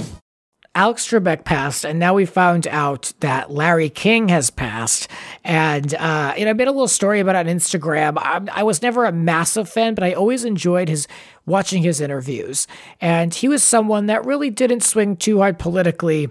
Alex 0.77 1.09
Trebek 1.09 1.45
passed, 1.45 1.85
and 1.85 1.99
now 1.99 2.15
we 2.15 2.25
found 2.25 2.69
out 2.69 3.13
that 3.19 3.51
Larry 3.51 3.91
King 3.91 4.29
has 4.29 4.51
passed. 4.51 5.09
And 5.43 5.93
uh, 5.97 6.33
you 6.37 6.45
know, 6.45 6.51
I 6.51 6.55
made 6.55 6.69
a 6.69 6.73
little 6.73 6.87
story 6.87 7.19
about 7.19 7.35
it 7.35 7.49
on 7.49 7.57
Instagram. 7.57 8.17
I, 8.19 8.61
I 8.61 8.63
was 8.63 8.81
never 8.81 9.05
a 9.05 9.11
massive 9.11 9.69
fan, 9.69 9.97
but 9.97 10.05
I 10.05 10.13
always 10.13 10.45
enjoyed 10.45 10.89
his 10.89 11.09
watching 11.45 11.83
his 11.83 12.01
interviews. 12.01 12.69
And 13.01 13.35
he 13.35 13.49
was 13.49 13.65
someone 13.65 14.07
that 14.07 14.25
really 14.25 14.49
didn't 14.49 14.85
swing 14.85 15.17
too 15.17 15.39
hard 15.39 15.59
politically 15.59 16.31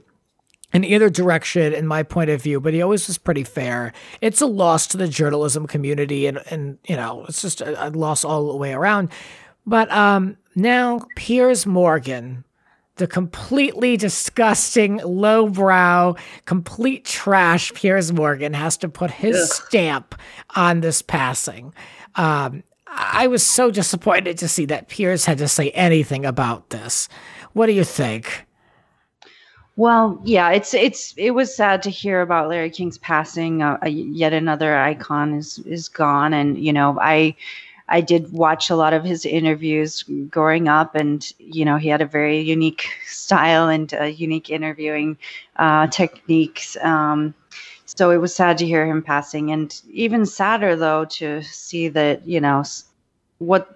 in 0.71 0.83
either 0.83 1.09
direction 1.09 1.73
in 1.73 1.87
my 1.87 2.03
point 2.03 2.29
of 2.29 2.41
view, 2.41 2.59
but 2.59 2.73
he 2.73 2.81
always 2.81 3.07
was 3.07 3.17
pretty 3.17 3.43
fair. 3.43 3.91
It's 4.21 4.41
a 4.41 4.45
loss 4.45 4.87
to 4.87 4.97
the 4.97 5.07
journalism 5.07 5.67
community 5.67 6.27
and 6.27 6.39
and 6.49 6.77
you 6.87 6.95
know, 6.95 7.25
it's 7.27 7.41
just 7.41 7.61
a, 7.61 7.87
a 7.87 7.89
loss 7.89 8.23
all 8.23 8.47
the 8.51 8.57
way 8.57 8.73
around. 8.73 9.09
But 9.65 9.91
um 9.91 10.37
now 10.55 11.01
Piers 11.15 11.65
Morgan, 11.65 12.43
the 12.95 13.07
completely 13.07 13.97
disgusting, 13.97 14.97
lowbrow, 14.97 16.15
complete 16.45 17.05
trash 17.05 17.73
Piers 17.73 18.11
Morgan 18.11 18.53
has 18.53 18.77
to 18.77 18.89
put 18.89 19.09
his 19.11 19.37
Ugh. 19.37 19.67
stamp 19.67 20.15
on 20.55 20.81
this 20.81 21.01
passing. 21.01 21.73
Um 22.15 22.63
I 22.91 23.27
was 23.27 23.43
so 23.43 23.69
disappointed 23.69 24.39
to 24.39 24.47
see 24.47 24.65
that 24.65 24.87
Piers 24.89 25.25
had 25.25 25.37
to 25.39 25.47
say 25.47 25.69
anything 25.71 26.25
about 26.25 26.71
this. 26.71 27.07
What 27.53 27.67
do 27.67 27.73
you 27.73 27.83
think? 27.83 28.45
Well, 29.79 30.19
yeah, 30.25 30.49
it's 30.51 30.73
it's 30.73 31.13
it 31.15 31.31
was 31.31 31.55
sad 31.55 31.81
to 31.83 31.89
hear 31.89 32.19
about 32.21 32.49
Larry 32.49 32.69
King's 32.69 32.97
passing. 32.97 33.61
Uh, 33.63 33.77
yet 33.85 34.33
another 34.33 34.75
icon 34.77 35.33
is 35.33 35.59
is 35.59 35.87
gone, 35.87 36.33
and 36.33 36.57
you 36.57 36.73
know, 36.73 36.97
I 36.99 37.33
I 37.87 38.01
did 38.01 38.33
watch 38.33 38.69
a 38.69 38.75
lot 38.75 38.91
of 38.91 39.05
his 39.05 39.25
interviews 39.25 40.03
growing 40.29 40.67
up, 40.67 40.95
and 40.95 41.25
you 41.39 41.63
know, 41.63 41.77
he 41.77 41.87
had 41.87 42.01
a 42.01 42.05
very 42.05 42.41
unique 42.41 42.87
style 43.07 43.69
and 43.69 43.89
unique 44.19 44.49
interviewing 44.49 45.17
uh, 45.55 45.87
techniques. 45.87 46.75
Um, 46.81 47.33
so 47.85 48.11
it 48.11 48.17
was 48.17 48.35
sad 48.35 48.57
to 48.57 48.65
hear 48.65 48.85
him 48.85 49.01
passing, 49.01 49.49
and 49.51 49.81
even 49.93 50.25
sadder 50.25 50.75
though 50.75 51.05
to 51.05 51.41
see 51.43 51.87
that 51.87 52.27
you 52.27 52.41
know 52.41 52.63
what 53.39 53.73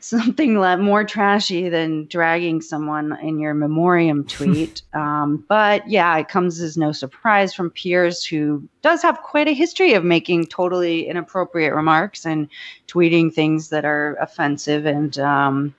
something 0.00 0.54
more 0.54 1.04
trashy 1.04 1.68
than 1.68 2.06
dragging 2.06 2.62
someone 2.62 3.16
in 3.20 3.38
your 3.38 3.52
memoriam 3.52 4.24
tweet. 4.28 4.82
um, 4.94 5.44
but 5.48 5.88
yeah, 5.88 6.16
it 6.16 6.28
comes 6.28 6.60
as 6.60 6.76
no 6.76 6.92
surprise 6.92 7.52
from 7.52 7.70
Piers 7.70 8.24
who 8.24 8.66
does 8.82 9.02
have 9.02 9.20
quite 9.22 9.48
a 9.48 9.52
history 9.52 9.94
of 9.94 10.04
making 10.04 10.46
totally 10.46 11.08
inappropriate 11.08 11.74
remarks 11.74 12.24
and 12.24 12.48
tweeting 12.86 13.32
things 13.32 13.68
that 13.68 13.84
are 13.84 14.14
offensive 14.20 14.86
and. 14.86 15.18
Um, 15.18 15.74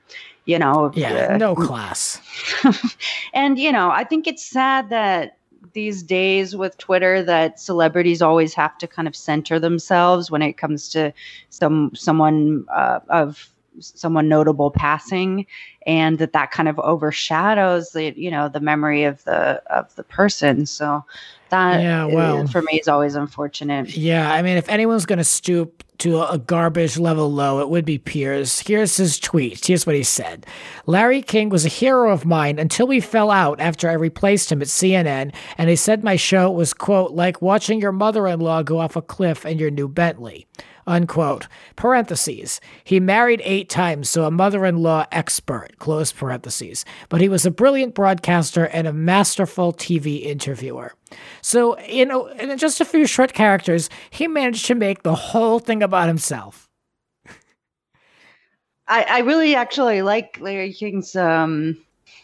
you 0.48 0.60
know, 0.60 0.91
yeah, 0.93 1.29
uh, 1.31 1.38
no 1.38 1.55
class. 1.55 2.22
and 3.34 3.57
you 3.57 3.72
know, 3.72 3.89
I 3.89 4.03
think 4.03 4.27
it's 4.27 4.45
sad 4.45 4.91
that 4.91 5.39
these 5.74 6.03
days 6.03 6.55
with 6.55 6.77
Twitter 6.77 7.24
that 7.24 7.60
celebrities 7.60 8.22
always 8.22 8.53
have 8.53 8.77
to 8.79 8.88
kind 8.88 9.07
of 9.07 9.15
center 9.15 9.60
themselves 9.60 10.29
when 10.29 10.41
it 10.41 10.53
comes 10.53 10.89
to 10.89 11.13
some 11.50 11.91
someone 11.95 12.65
uh, 12.74 13.00
of 13.10 13.50
someone 13.79 14.29
notable 14.29 14.72
passing 14.72 15.45
and 15.86 16.17
that 16.17 16.31
that 16.31 16.51
kind 16.51 16.69
of 16.69 16.79
overshadows 16.79 17.91
the 17.91 18.13
you 18.17 18.31
know 18.31 18.48
the 18.50 18.60
memory 18.60 19.03
of 19.03 19.24
the 19.25 19.62
of 19.69 19.93
the 19.95 20.03
person. 20.03 20.65
So 20.65 21.03
that 21.50 21.81
yeah, 21.81 22.05
well, 22.05 22.48
for 22.48 22.62
me 22.62 22.79
is 22.79 22.88
always 22.88 23.15
unfortunate. 23.15 23.95
Yeah 23.95 24.31
i 24.31 24.41
mean 24.41 24.57
if 24.57 24.67
anyone's 24.69 25.05
going 25.05 25.17
to 25.17 25.24
stoop 25.24 25.84
to 26.00 26.22
a 26.22 26.38
garbage 26.38 26.98
level 26.98 27.32
low, 27.32 27.60
it 27.60 27.70
would 27.70 27.86
be 27.86 27.98
Piers. 27.98 28.60
Here's 28.60 28.98
his 28.98 29.20
tweet. 29.20 29.66
Here's 29.66 29.86
what 29.86 29.96
he 29.96 30.04
said 30.04 30.46
Larry 30.86 31.22
King 31.22 31.50
was 31.50 31.66
a 31.66 31.70
hero 31.70 32.12
of 32.12 32.25
mine 32.25 32.60
until 32.60 32.88
we 32.88 33.00
fell 33.00 33.32
out 33.32 33.60
after 33.60 33.90
I 33.90 33.94
replaced 33.94 34.52
him 34.52 34.62
at 34.62 34.68
CNN, 34.68 35.34
and 35.58 35.70
he 35.70 35.75
said 35.75 36.04
my 36.04 36.16
show 36.16 36.52
was, 36.52 36.74
quote, 36.74 37.12
like 37.12 37.42
watching 37.42 37.80
your 37.80 37.92
mother 37.92 38.28
in 38.28 38.40
law 38.40 38.64
go 38.64 38.80
off 38.80 38.96
a 38.96 39.02
cliff 39.02 39.46
in 39.46 39.58
your 39.58 39.72
new 39.72 39.88
Bentley 39.88 40.48
unquote. 40.88 41.48
Parentheses. 41.75 42.62
He 42.84 43.00
married 43.00 43.42
eight 43.44 43.70
times, 43.70 44.10
so 44.10 44.25
a 44.25 44.32
mother 44.32 44.65
in 44.65 44.77
law 44.77 45.06
expert, 45.12 45.77
close 45.80 46.12
parentheses. 46.12 46.86
But 47.10 47.22
he 47.22 47.30
was 47.30 47.46
a 47.46 47.51
brilliant 47.51 47.96
broadcaster 47.96 48.65
and 48.65 48.88
a 48.88 48.94
masterful 48.94 49.74
TV 49.74 50.24
interviewer. 50.24 50.94
So, 51.42 51.80
you 51.82 52.06
know, 52.06 52.27
in 52.27 52.58
just 52.58 52.82
a 52.82 52.86
few 52.86 53.06
short 53.06 53.34
characters, 53.34 53.89
he 54.10 54.27
managed 54.27 54.65
to 54.68 54.75
make 54.75 55.04
the 55.04 55.15
whole 55.15 55.60
thing 55.60 55.84
about 55.84 56.08
himself. 56.08 56.70
I, 58.88 59.04
I 59.04 59.20
really 59.20 59.56
actually 59.56 60.01
like 60.01 60.38
Larry 60.39 60.72
King's 60.72 61.15
um, 61.15 61.77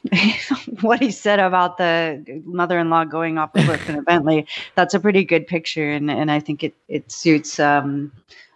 what 0.82 1.00
he 1.00 1.12
said 1.12 1.40
about 1.40 1.78
the 1.78 2.42
mother-in-law 2.46 3.06
going 3.06 3.38
off 3.38 3.54
the 3.54 3.64
cliff 3.66 3.90
in 3.90 3.98
a 3.98 4.02
Bentley. 4.02 4.48
That's 4.76 4.94
a 4.94 5.00
pretty 5.00 5.24
good 5.24 5.48
picture, 5.48 5.90
and, 5.90 6.10
and 6.10 6.32
I 6.32 6.40
think 6.40 6.64
it 6.64 6.76
it 6.88 7.12
suits 7.12 7.60
um, 7.60 8.12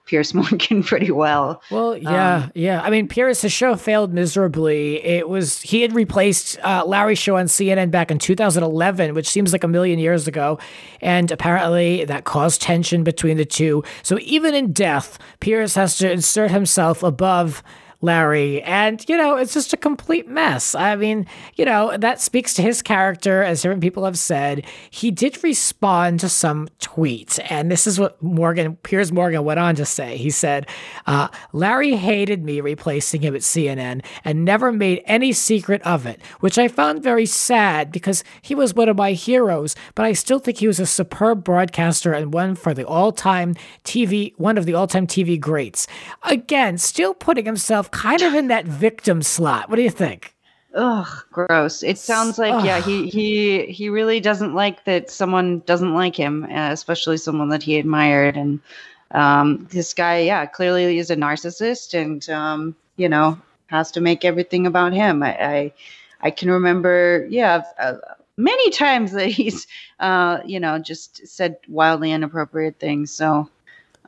Piers 0.05 0.33
Morgan 0.35 0.83
pretty 0.83 1.11
well. 1.11 1.61
Well, 1.71 1.97
yeah, 1.97 2.35
um, 2.35 2.51
yeah. 2.55 2.81
I 2.81 2.89
mean, 2.89 3.07
Piers's 3.07 3.51
show 3.51 3.75
failed 3.75 4.13
miserably. 4.13 5.03
It 5.03 5.27
was 5.27 5.61
he 5.61 5.81
had 5.81 5.93
replaced 5.93 6.59
uh, 6.63 6.83
Larry's 6.85 7.19
show 7.19 7.37
on 7.37 7.45
CNN 7.45 7.91
back 7.91 8.11
in 8.11 8.19
2011, 8.19 9.13
which 9.13 9.27
seems 9.27 9.51
like 9.51 9.63
a 9.63 9.67
million 9.67 9.99
years 9.99 10.27
ago, 10.27 10.59
and 11.01 11.31
apparently 11.31 12.05
that 12.05 12.23
caused 12.23 12.61
tension 12.61 13.03
between 13.03 13.37
the 13.37 13.45
two. 13.45 13.83
So 14.03 14.17
even 14.21 14.53
in 14.53 14.73
death, 14.73 15.17
Pierce 15.39 15.75
has 15.75 15.97
to 15.97 16.11
insert 16.11 16.51
himself 16.51 17.03
above 17.03 17.63
Larry. 18.01 18.61
And, 18.63 19.03
you 19.07 19.17
know, 19.17 19.35
it's 19.35 19.53
just 19.53 19.73
a 19.73 19.77
complete 19.77 20.27
mess. 20.27 20.75
I 20.75 20.95
mean, 20.95 21.25
you 21.55 21.65
know, 21.65 21.95
that 21.97 22.21
speaks 22.21 22.53
to 22.55 22.61
his 22.61 22.81
character, 22.81 23.43
as 23.43 23.61
different 23.61 23.81
people 23.81 24.05
have 24.05 24.17
said. 24.17 24.65
He 24.89 25.11
did 25.11 25.43
respond 25.43 26.19
to 26.19 26.29
some 26.29 26.67
tweets. 26.79 27.39
And 27.49 27.71
this 27.71 27.87
is 27.87 27.99
what 27.99 28.21
Morgan, 28.21 28.75
Piers 28.77 29.11
Morgan 29.11 29.43
went 29.43 29.59
on 29.59 29.75
to 29.75 29.85
say. 29.85 30.17
He 30.17 30.29
said, 30.29 30.67
uh, 31.07 31.29
Larry 31.51 31.95
hated 31.95 32.43
me 32.43 32.61
replacing 32.61 33.21
him 33.21 33.35
at 33.35 33.41
CNN 33.41 34.03
and 34.23 34.45
never 34.45 34.71
made 34.71 35.01
any 35.05 35.33
secret 35.33 35.81
of 35.83 36.05
it, 36.05 36.21
which 36.39 36.57
I 36.57 36.67
found 36.67 37.03
very 37.03 37.25
sad 37.25 37.91
because 37.91 38.23
he 38.41 38.55
was 38.55 38.73
one 38.73 38.89
of 38.89 38.97
my 38.97 39.13
heroes, 39.13 39.75
but 39.95 40.05
I 40.05 40.13
still 40.13 40.39
think 40.39 40.57
he 40.59 40.67
was 40.67 40.79
a 40.79 40.85
superb 40.85 41.43
broadcaster 41.43 42.13
and 42.13 42.33
one 42.33 42.55
for 42.55 42.73
the 42.73 42.85
all 42.85 43.11
time 43.11 43.55
TV, 43.83 44.33
one 44.37 44.57
of 44.57 44.65
the 44.65 44.73
all 44.73 44.87
time 44.87 45.07
TV 45.07 45.39
greats. 45.39 45.87
Again, 46.23 46.77
still 46.77 47.13
putting 47.13 47.45
himself 47.45 47.84
kind 47.91 48.21
of 48.21 48.33
in 48.33 48.47
that 48.47 48.65
victim 48.65 49.21
slot. 49.21 49.69
What 49.69 49.77
do 49.77 49.81
you 49.81 49.89
think? 49.89 50.33
Ugh, 50.73 51.07
gross. 51.31 51.83
It 51.83 51.97
sounds 51.97 52.37
like 52.37 52.53
Ugh. 52.53 52.65
yeah, 52.65 52.81
he 52.81 53.09
he 53.09 53.65
he 53.67 53.89
really 53.89 54.19
doesn't 54.19 54.53
like 54.53 54.83
that 54.85 55.09
someone 55.09 55.59
doesn't 55.65 55.93
like 55.93 56.15
him, 56.15 56.45
uh, 56.45 56.71
especially 56.71 57.17
someone 57.17 57.49
that 57.49 57.63
he 57.63 57.77
admired. 57.77 58.35
And 58.35 58.59
um, 59.11 59.67
this 59.71 59.93
guy, 59.93 60.19
yeah, 60.19 60.45
clearly 60.45 60.97
is 60.97 61.09
a 61.09 61.15
narcissist, 61.15 61.93
and 61.93 62.29
um, 62.29 62.75
you 62.97 63.07
know 63.07 63.39
has 63.67 63.91
to 63.91 64.01
make 64.01 64.25
everything 64.25 64.67
about 64.67 64.93
him. 64.93 65.23
I 65.23 65.37
I, 65.37 65.73
I 66.21 66.31
can 66.31 66.51
remember, 66.51 67.25
yeah, 67.29 67.63
a, 67.79 67.97
many 68.37 68.69
times 68.69 69.11
that 69.13 69.27
he's, 69.27 69.67
uh, 69.99 70.39
you 70.45 70.59
know, 70.59 70.79
just 70.79 71.25
said 71.27 71.57
wildly 71.67 72.11
inappropriate 72.11 72.79
things. 72.79 73.11
So, 73.11 73.49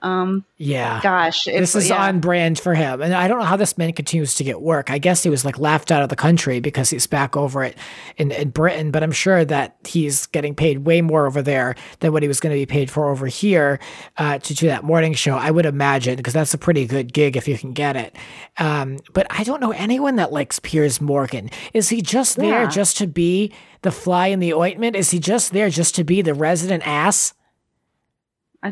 um, 0.02 0.46
yeah. 0.58 1.00
Gosh, 1.02 1.46
this 1.46 1.76
is 1.76 1.90
yeah. 1.90 2.04
on 2.06 2.20
brand 2.20 2.60
for 2.60 2.74
him, 2.74 3.02
and 3.02 3.14
I 3.14 3.28
don't 3.28 3.40
know 3.40 3.46
how 3.46 3.58
this 3.58 3.78
man 3.78 3.94
continues 3.94 4.36
to 4.36 4.44
get 4.44 4.62
work. 4.62 4.90
I 4.90 4.98
guess 4.98 5.24
he 5.24 5.30
was 5.30 5.46
like 5.46 5.60
laughed 5.60 5.92
out 5.92 6.04
of 6.04 6.10
the 6.10 6.16
country 6.16 6.60
because 6.60 6.90
he's 6.90 7.08
back 7.08 7.38
over 7.38 7.64
it 7.64 7.78
in, 8.18 8.32
in 8.32 8.50
Britain, 8.50 8.92
but 8.92 9.04
I'm 9.04 9.12
sure 9.12 9.46
that 9.46 9.78
he's 9.86 10.26
getting 10.28 10.56
paid 10.56 10.80
way 10.80 11.02
more 11.02 11.26
over 11.28 11.42
there 11.42 11.76
than 12.00 12.12
what 12.14 12.24
he 12.24 12.28
was 12.28 12.40
going 12.40 12.54
to 12.54 12.60
be 12.60 12.66
paid 12.66 12.90
for 12.90 13.10
over 13.10 13.28
here 13.28 13.80
uh, 14.18 14.40
to 14.40 14.54
do 14.54 14.68
that 14.68 14.84
morning 14.84 15.14
show. 15.14 15.36
I 15.36 15.52
would 15.52 15.66
imagine 15.66 16.16
because 16.16 16.34
that's 16.34 16.54
a 16.54 16.58
pretty 16.58 16.86
good 16.88 17.14
gig 17.14 17.38
if 17.38 17.48
you 17.48 17.58
can 17.58 17.74
get 17.74 17.96
it. 17.96 18.16
Um, 18.58 19.00
but 19.14 19.28
I 19.30 19.44
don't 19.44 19.62
know 19.62 19.72
anyone 19.72 20.16
that 20.18 20.32
likes 20.32 20.60
Piers 20.60 21.00
Morgan. 21.02 21.50
Is 21.74 21.90
he 21.90 22.02
just 22.02 22.38
there 22.38 22.64
Yeah. 22.64 22.70
just 22.70 22.98
to 22.98 23.08
be 23.08 23.54
the 23.84 23.92
fly 23.92 24.28
in 24.28 24.40
the 24.40 24.54
ointment? 24.54 24.96
Is 24.96 25.12
he 25.12 25.20
just 25.20 25.54
there 25.54 25.70
just 25.70 25.96
to 25.96 26.04
be 26.04 26.22
the 26.22 26.34
resident 26.34 26.86
ass? 26.88 27.34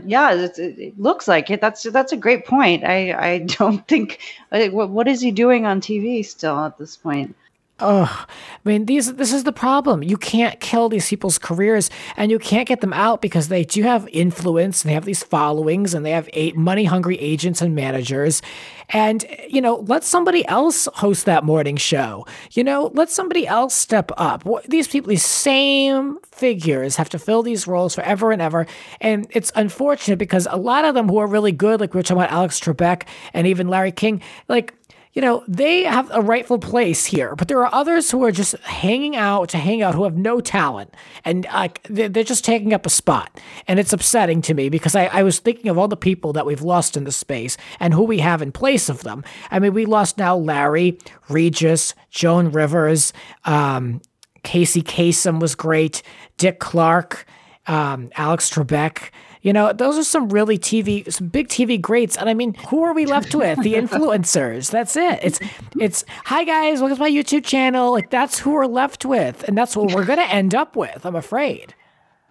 Yeah, 0.05 0.33
it, 0.33 0.57
it 0.59 0.99
looks 0.99 1.27
like 1.27 1.49
it. 1.49 1.61
That's 1.61 1.83
that's 1.83 2.11
a 2.11 2.17
great 2.17 2.45
point. 2.45 2.83
I 2.83 3.13
I 3.33 3.37
don't 3.59 3.87
think 3.87 4.19
uh, 4.51 4.65
what 4.67 4.89
what 4.89 5.07
is 5.07 5.21
he 5.21 5.31
doing 5.31 5.65
on 5.65 5.81
TV 5.81 6.23
still 6.23 6.57
at 6.59 6.77
this 6.77 6.97
point? 6.97 7.35
Ugh. 7.79 8.07
I 8.09 8.27
mean, 8.63 8.85
these 8.85 9.15
this 9.15 9.33
is 9.33 9.43
the 9.43 9.51
problem. 9.51 10.01
You 10.01 10.15
can't 10.15 10.61
kill 10.61 10.87
these 10.87 11.09
people's 11.09 11.37
careers, 11.37 11.89
and 12.15 12.31
you 12.31 12.39
can't 12.39 12.69
get 12.69 12.79
them 12.79 12.93
out 12.93 13.21
because 13.21 13.49
they 13.49 13.65
do 13.65 13.83
have 13.83 14.07
influence 14.13 14.81
and 14.81 14.89
they 14.89 14.93
have 14.93 15.03
these 15.03 15.23
followings, 15.23 15.93
and 15.93 16.05
they 16.05 16.11
have 16.11 16.29
eight 16.31 16.55
money 16.55 16.85
hungry 16.85 17.17
agents 17.17 17.61
and 17.61 17.75
managers. 17.75 18.41
And 18.89 19.25
you 19.49 19.59
know, 19.59 19.83
let 19.87 20.05
somebody 20.05 20.47
else 20.47 20.87
host 20.93 21.25
that 21.25 21.43
morning 21.43 21.75
show. 21.75 22.25
You 22.51 22.63
know, 22.63 22.91
let 22.93 23.09
somebody 23.09 23.45
else 23.45 23.73
step 23.73 24.09
up. 24.15 24.47
These 24.69 24.87
people, 24.87 25.09
these 25.09 25.25
same 25.25 26.17
figures, 26.31 26.95
have 26.95 27.09
to 27.09 27.19
fill 27.19 27.43
these 27.43 27.67
roles 27.67 27.93
forever 27.93 28.31
and 28.31 28.41
ever, 28.41 28.67
and 29.01 29.27
it's 29.31 29.51
unfortunate 29.53 30.17
because 30.17 30.47
a 30.49 30.57
lot 30.57 30.85
of 30.85 30.95
them 30.95 31.09
who 31.09 31.17
are 31.17 31.27
really 31.27 31.51
good, 31.51 31.81
like 31.81 31.93
we 31.93 31.97
were 31.97 32.03
talking 32.03 32.23
about 32.23 32.31
Alex 32.31 32.57
Trebek 32.57 33.03
and 33.33 33.45
even 33.47 33.67
Larry 33.67 33.91
King, 33.91 34.21
like 34.47 34.73
you 35.15 35.21
know, 35.21 35.45
they 35.47 35.83
have 35.83 36.11
a 36.11 36.21
rightful 36.21 36.59
place 36.59 37.05
here, 37.05 37.37
but 37.37 37.47
there 37.47 37.65
are 37.65 37.73
others 37.73 38.11
who 38.11 38.25
are 38.25 38.33
just 38.33 38.57
hanging 38.59 39.15
out 39.15 39.47
to 39.49 39.57
hang 39.57 39.81
out 39.81 39.95
who 39.95 40.03
have 40.03 40.17
no 40.17 40.41
talent 40.41 40.93
and 41.23 41.45
like 41.53 41.81
they're 41.83 42.09
they're 42.09 42.25
just 42.25 42.43
taking 42.43 42.73
up 42.73 42.85
a 42.85 42.89
spot. 42.89 43.39
And 43.65 43.79
it's 43.79 43.93
upsetting 43.93 44.41
to 44.43 44.53
me 44.53 44.67
because 44.67 44.93
I, 44.93 45.05
I 45.05 45.23
was 45.23 45.39
thinking 45.39 45.69
of 45.69 45.77
all 45.77 45.87
the 45.87 45.95
people 45.95 46.33
that 46.33 46.45
we've 46.45 46.61
lost 46.61 46.97
in 46.97 47.05
the 47.05 47.13
space 47.13 47.55
and 47.79 47.93
who 47.93 48.03
we 48.03 48.19
have 48.19 48.41
in 48.41 48.51
place 48.51 48.89
of 48.89 49.03
them. 49.03 49.23
I 49.49 49.59
mean, 49.59 49.73
we 49.73 49.85
lost 49.85 50.17
now 50.17 50.35
Larry, 50.35 50.99
Regis, 51.29 51.95
Joan 52.09 52.51
Rivers, 52.51 53.13
um, 53.45 54.01
Casey 54.43 54.83
Kasem 54.83 55.39
was 55.39 55.55
great, 55.55 56.03
Dick 56.37 56.59
Clark, 56.59 57.25
um, 57.67 58.09
Alex 58.17 58.49
Trebek. 58.49 59.11
You 59.45 59.53
know, 59.53 59.71
those 59.71 59.95
are 59.95 60.03
some 60.03 60.29
really 60.29 60.57
TV, 60.57 61.13
some 61.13 61.27
big 61.27 61.49
TV 61.49 61.79
greats. 61.79 62.17
And 62.17 62.27
I 62.27 62.33
mean, 62.33 62.55
who 62.55 62.81
are 62.81 62.95
we 62.95 63.05
left 63.05 63.35
with? 63.35 63.61
The 63.61 63.75
influencers. 63.75 64.71
That's 64.71 64.95
it. 64.95 65.19
It's, 65.21 65.39
it's, 65.79 66.03
hi 66.23 66.43
guys, 66.43 66.79
welcome 66.79 66.97
to 66.97 67.03
my 67.03 67.11
YouTube 67.11 67.45
channel. 67.45 67.91
Like, 67.91 68.09
that's 68.09 68.39
who 68.39 68.53
we're 68.53 68.65
left 68.65 69.05
with. 69.05 69.43
And 69.47 69.55
that's 69.55 69.77
what 69.77 69.93
we're 69.93 70.03
going 70.03 70.17
to 70.17 70.33
end 70.33 70.55
up 70.55 70.75
with, 70.75 71.05
I'm 71.05 71.15
afraid. 71.15 71.75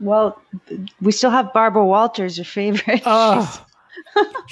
Well, 0.00 0.42
we 1.00 1.12
still 1.12 1.30
have 1.30 1.52
Barbara 1.52 1.86
Walters, 1.86 2.36
your 2.36 2.46
favorite. 2.46 3.02
Oh, 3.06 3.64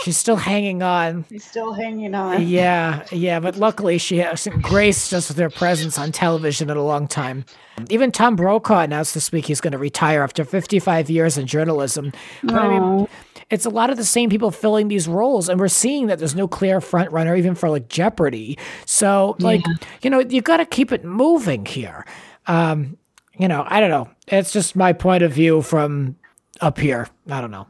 she's 0.02 0.16
still 0.16 0.36
hanging 0.36 0.82
on. 0.82 1.24
She's 1.28 1.44
still 1.44 1.72
hanging 1.72 2.14
on. 2.14 2.46
Yeah, 2.46 3.04
yeah, 3.10 3.40
but 3.40 3.56
luckily 3.56 3.98
she 3.98 4.18
hasn't 4.18 4.62
graced 4.62 5.12
us 5.12 5.28
with 5.28 5.38
her 5.38 5.50
presence 5.50 5.98
on 5.98 6.12
television 6.12 6.70
in 6.70 6.76
a 6.76 6.82
long 6.82 7.06
time. 7.06 7.44
Even 7.88 8.12
Tom 8.12 8.36
Brokaw 8.36 8.80
announced 8.80 9.14
this 9.14 9.32
week 9.32 9.46
he's 9.46 9.60
going 9.60 9.72
to 9.72 9.78
retire 9.78 10.22
after 10.22 10.44
55 10.44 11.10
years 11.10 11.38
in 11.38 11.46
journalism. 11.46 12.12
But 12.42 12.56
I 12.56 12.68
mean, 12.68 13.08
it's 13.50 13.66
a 13.66 13.70
lot 13.70 13.90
of 13.90 13.96
the 13.96 14.04
same 14.04 14.30
people 14.30 14.50
filling 14.50 14.88
these 14.88 15.08
roles, 15.08 15.48
and 15.48 15.58
we're 15.58 15.68
seeing 15.68 16.06
that 16.06 16.18
there's 16.18 16.34
no 16.34 16.48
clear 16.48 16.80
front 16.80 17.10
runner 17.12 17.34
even 17.36 17.54
for 17.54 17.68
like 17.70 17.88
Jeopardy. 17.88 18.58
So, 18.86 19.36
like, 19.40 19.62
you 20.02 20.10
know, 20.10 20.20
you 20.20 20.42
got 20.42 20.58
to 20.58 20.66
keep 20.66 20.92
it 20.92 21.04
moving 21.04 21.66
here. 21.66 22.06
Um, 22.46 22.96
you 23.38 23.48
know, 23.48 23.64
I 23.66 23.80
don't 23.80 23.90
know. 23.90 24.10
It's 24.28 24.52
just 24.52 24.76
my 24.76 24.92
point 24.92 25.22
of 25.22 25.32
view 25.32 25.62
from 25.62 26.16
up 26.60 26.78
here. 26.78 27.08
I 27.30 27.40
don't 27.40 27.50
know. 27.50 27.66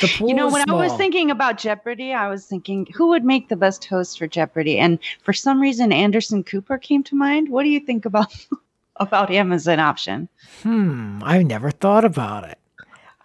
The 0.00 0.08
pool 0.08 0.28
You 0.28 0.34
know, 0.34 0.48
when 0.50 0.68
I 0.68 0.72
was 0.74 0.92
thinking 0.96 1.30
about 1.30 1.58
Jeopardy, 1.58 2.12
I 2.12 2.28
was 2.28 2.46
thinking 2.46 2.86
who 2.94 3.08
would 3.08 3.24
make 3.24 3.48
the 3.48 3.56
best 3.56 3.84
host 3.84 4.18
for 4.18 4.26
Jeopardy, 4.26 4.78
and 4.78 4.98
for 5.22 5.32
some 5.32 5.60
reason, 5.60 5.92
Anderson 5.92 6.42
Cooper 6.42 6.78
came 6.78 7.02
to 7.04 7.14
mind. 7.14 7.48
What 7.48 7.62
do 7.62 7.68
you 7.68 7.80
think 7.80 8.04
about 8.04 8.34
about 8.96 9.28
him 9.30 9.52
as 9.52 9.66
an 9.66 9.80
option? 9.80 10.28
Hmm, 10.62 11.20
I 11.22 11.42
never 11.42 11.70
thought 11.70 12.04
about 12.04 12.48
it. 12.48 12.58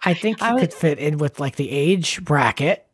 I 0.04 0.14
think 0.14 0.40
he 0.40 0.46
I 0.46 0.54
was- 0.54 0.62
could 0.62 0.74
fit 0.74 0.98
in 0.98 1.18
with 1.18 1.40
like 1.40 1.56
the 1.56 1.70
age 1.70 2.24
bracket. 2.24 2.86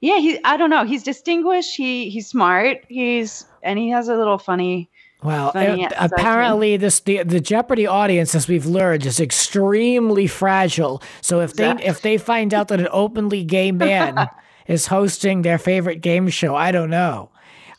Yeah, 0.00 0.18
he. 0.18 0.38
I 0.44 0.56
don't 0.56 0.70
know. 0.70 0.84
He's 0.84 1.02
distinguished. 1.02 1.76
He 1.76 2.10
he's 2.10 2.26
smart. 2.28 2.84
He's 2.88 3.46
and 3.62 3.78
he 3.78 3.88
has 3.90 4.08
a 4.08 4.16
little 4.16 4.38
funny. 4.38 4.90
Well, 5.24 5.52
Funny 5.52 5.86
uh, 5.86 5.88
side 5.88 5.90
to 5.90 5.96
him. 5.96 6.10
apparently 6.12 6.76
this 6.76 7.00
the 7.00 7.22
the 7.22 7.40
Jeopardy 7.40 7.86
audience, 7.86 8.34
as 8.34 8.46
we've 8.46 8.66
learned, 8.66 9.06
is 9.06 9.18
extremely 9.20 10.26
fragile. 10.26 11.02
So 11.22 11.40
if 11.40 11.54
they 11.54 11.70
if 11.82 12.02
they 12.02 12.18
find 12.18 12.52
out 12.52 12.68
that 12.68 12.78
an 12.80 12.88
openly 12.92 13.42
gay 13.42 13.72
man 13.72 14.28
is 14.66 14.86
hosting 14.86 15.42
their 15.42 15.58
favorite 15.58 16.02
game 16.02 16.28
show, 16.28 16.54
I 16.54 16.70
don't 16.72 16.90
know. 16.90 17.30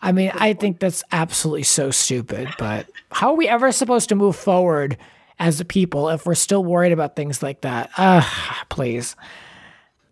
I 0.02 0.12
mean, 0.12 0.32
I 0.36 0.54
think 0.54 0.80
that's 0.80 1.04
absolutely 1.12 1.64
so 1.64 1.92
stupid. 1.92 2.50
But 2.58 2.88
how 3.12 3.30
are 3.30 3.36
we 3.36 3.48
ever 3.48 3.72
supposed 3.72 4.10
to 4.10 4.16
move 4.16 4.36
forward 4.36 4.98
as 5.40 5.60
a 5.60 5.66
people 5.66 6.10
if 6.10 6.26
we're 6.26 6.36
still 6.36 6.64
worried 6.64 6.92
about 6.92 7.16
things 7.16 7.42
like 7.42 7.62
that? 7.62 7.90
Ah, 7.98 8.66
please. 8.70 9.16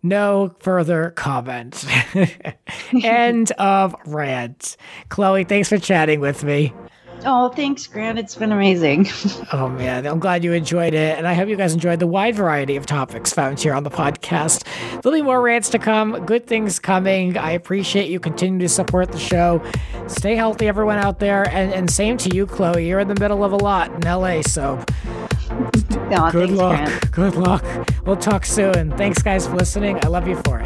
No 0.02 0.56
further 0.60 1.12
comment. 1.12 1.86
End 3.04 3.52
of 3.54 3.96
rant. 4.06 4.78
Chloe, 5.10 5.46
thanks 5.46 5.70
for 5.70 5.78
chatting 5.78 6.20
with 6.20 6.44
me. 6.44 6.74
Oh, 7.26 7.50
thanks, 7.50 7.88
Grant. 7.88 8.20
It's 8.20 8.36
been 8.36 8.52
amazing. 8.52 9.08
Oh 9.52 9.70
man, 9.70 10.08
I'm 10.08 10.20
glad 10.20 10.44
you 10.44 10.52
enjoyed 10.54 10.94
it, 10.96 11.18
and 11.18 11.28
I 11.28 11.34
hope 11.34 11.48
you 11.48 11.56
guys 11.56 11.74
enjoyed 11.74 12.00
the 12.00 12.08
wide 12.08 12.34
variety 12.36 12.76
of 12.76 12.86
topics 12.88 13.32
found 13.32 13.60
here 13.60 13.74
on 13.74 13.84
the 13.84 13.92
podcast. 13.92 14.64
There'll 15.02 15.16
be 15.16 15.22
more 15.22 15.42
rants 15.42 15.70
to 15.72 15.80
come, 15.80 16.26
good 16.26 16.48
things 16.48 16.80
coming. 16.80 17.38
I 17.38 17.52
appreciate 17.52 18.10
you 18.10 18.20
continuing 18.20 18.60
to 18.62 18.70
support 18.70 19.12
the 19.12 19.20
show. 19.20 19.62
Stay 20.08 20.36
healthy, 20.36 20.68
everyone 20.68 20.98
out 20.98 21.20
there, 21.20 21.48
and, 21.50 21.72
and 21.72 21.90
same 21.92 22.18
to 22.18 22.36
you, 22.36 22.48
Chloe. 22.48 22.88
You're 22.88 23.00
in 23.00 23.10
the 23.10 23.20
middle 23.20 23.44
of 23.44 23.52
a 23.52 23.58
lot 23.58 23.92
in 23.92 24.02
LA, 24.02 24.42
so 24.42 24.78
good 25.72 26.10
thanks, 26.10 26.34
luck. 26.34 26.78
Grant. 26.86 27.12
Good 27.12 27.36
luck. 27.36 27.66
We'll 28.06 28.18
talk 28.18 28.46
soon. 28.46 28.92
Thanks, 28.98 29.22
guys, 29.22 29.46
for 29.46 29.56
listening. 29.56 30.04
I 30.04 30.08
love 30.08 30.28
you 30.28 30.38
for 30.46 30.60
it. 30.60 30.63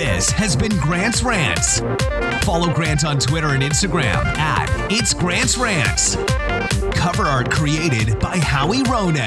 This 0.00 0.30
has 0.30 0.56
been 0.56 0.74
Grant's 0.78 1.22
Rants. 1.22 1.80
Follow 2.46 2.72
Grant 2.72 3.04
on 3.04 3.18
Twitter 3.18 3.48
and 3.48 3.62
Instagram 3.62 4.24
at 4.38 4.66
It's 4.90 5.12
Grant's 5.12 5.58
Rants. 5.58 6.16
Cover 6.98 7.24
art 7.24 7.50
created 7.50 8.18
by 8.18 8.38
Howie 8.38 8.82
Rone. 8.84 9.18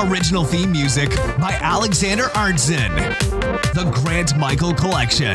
Original 0.00 0.44
theme 0.44 0.70
music 0.70 1.08
by 1.38 1.58
Alexander 1.62 2.24
Arntzen. 2.34 2.94
The 3.72 3.90
Grant 3.90 4.36
Michael 4.36 4.74
Collection. 4.74 5.34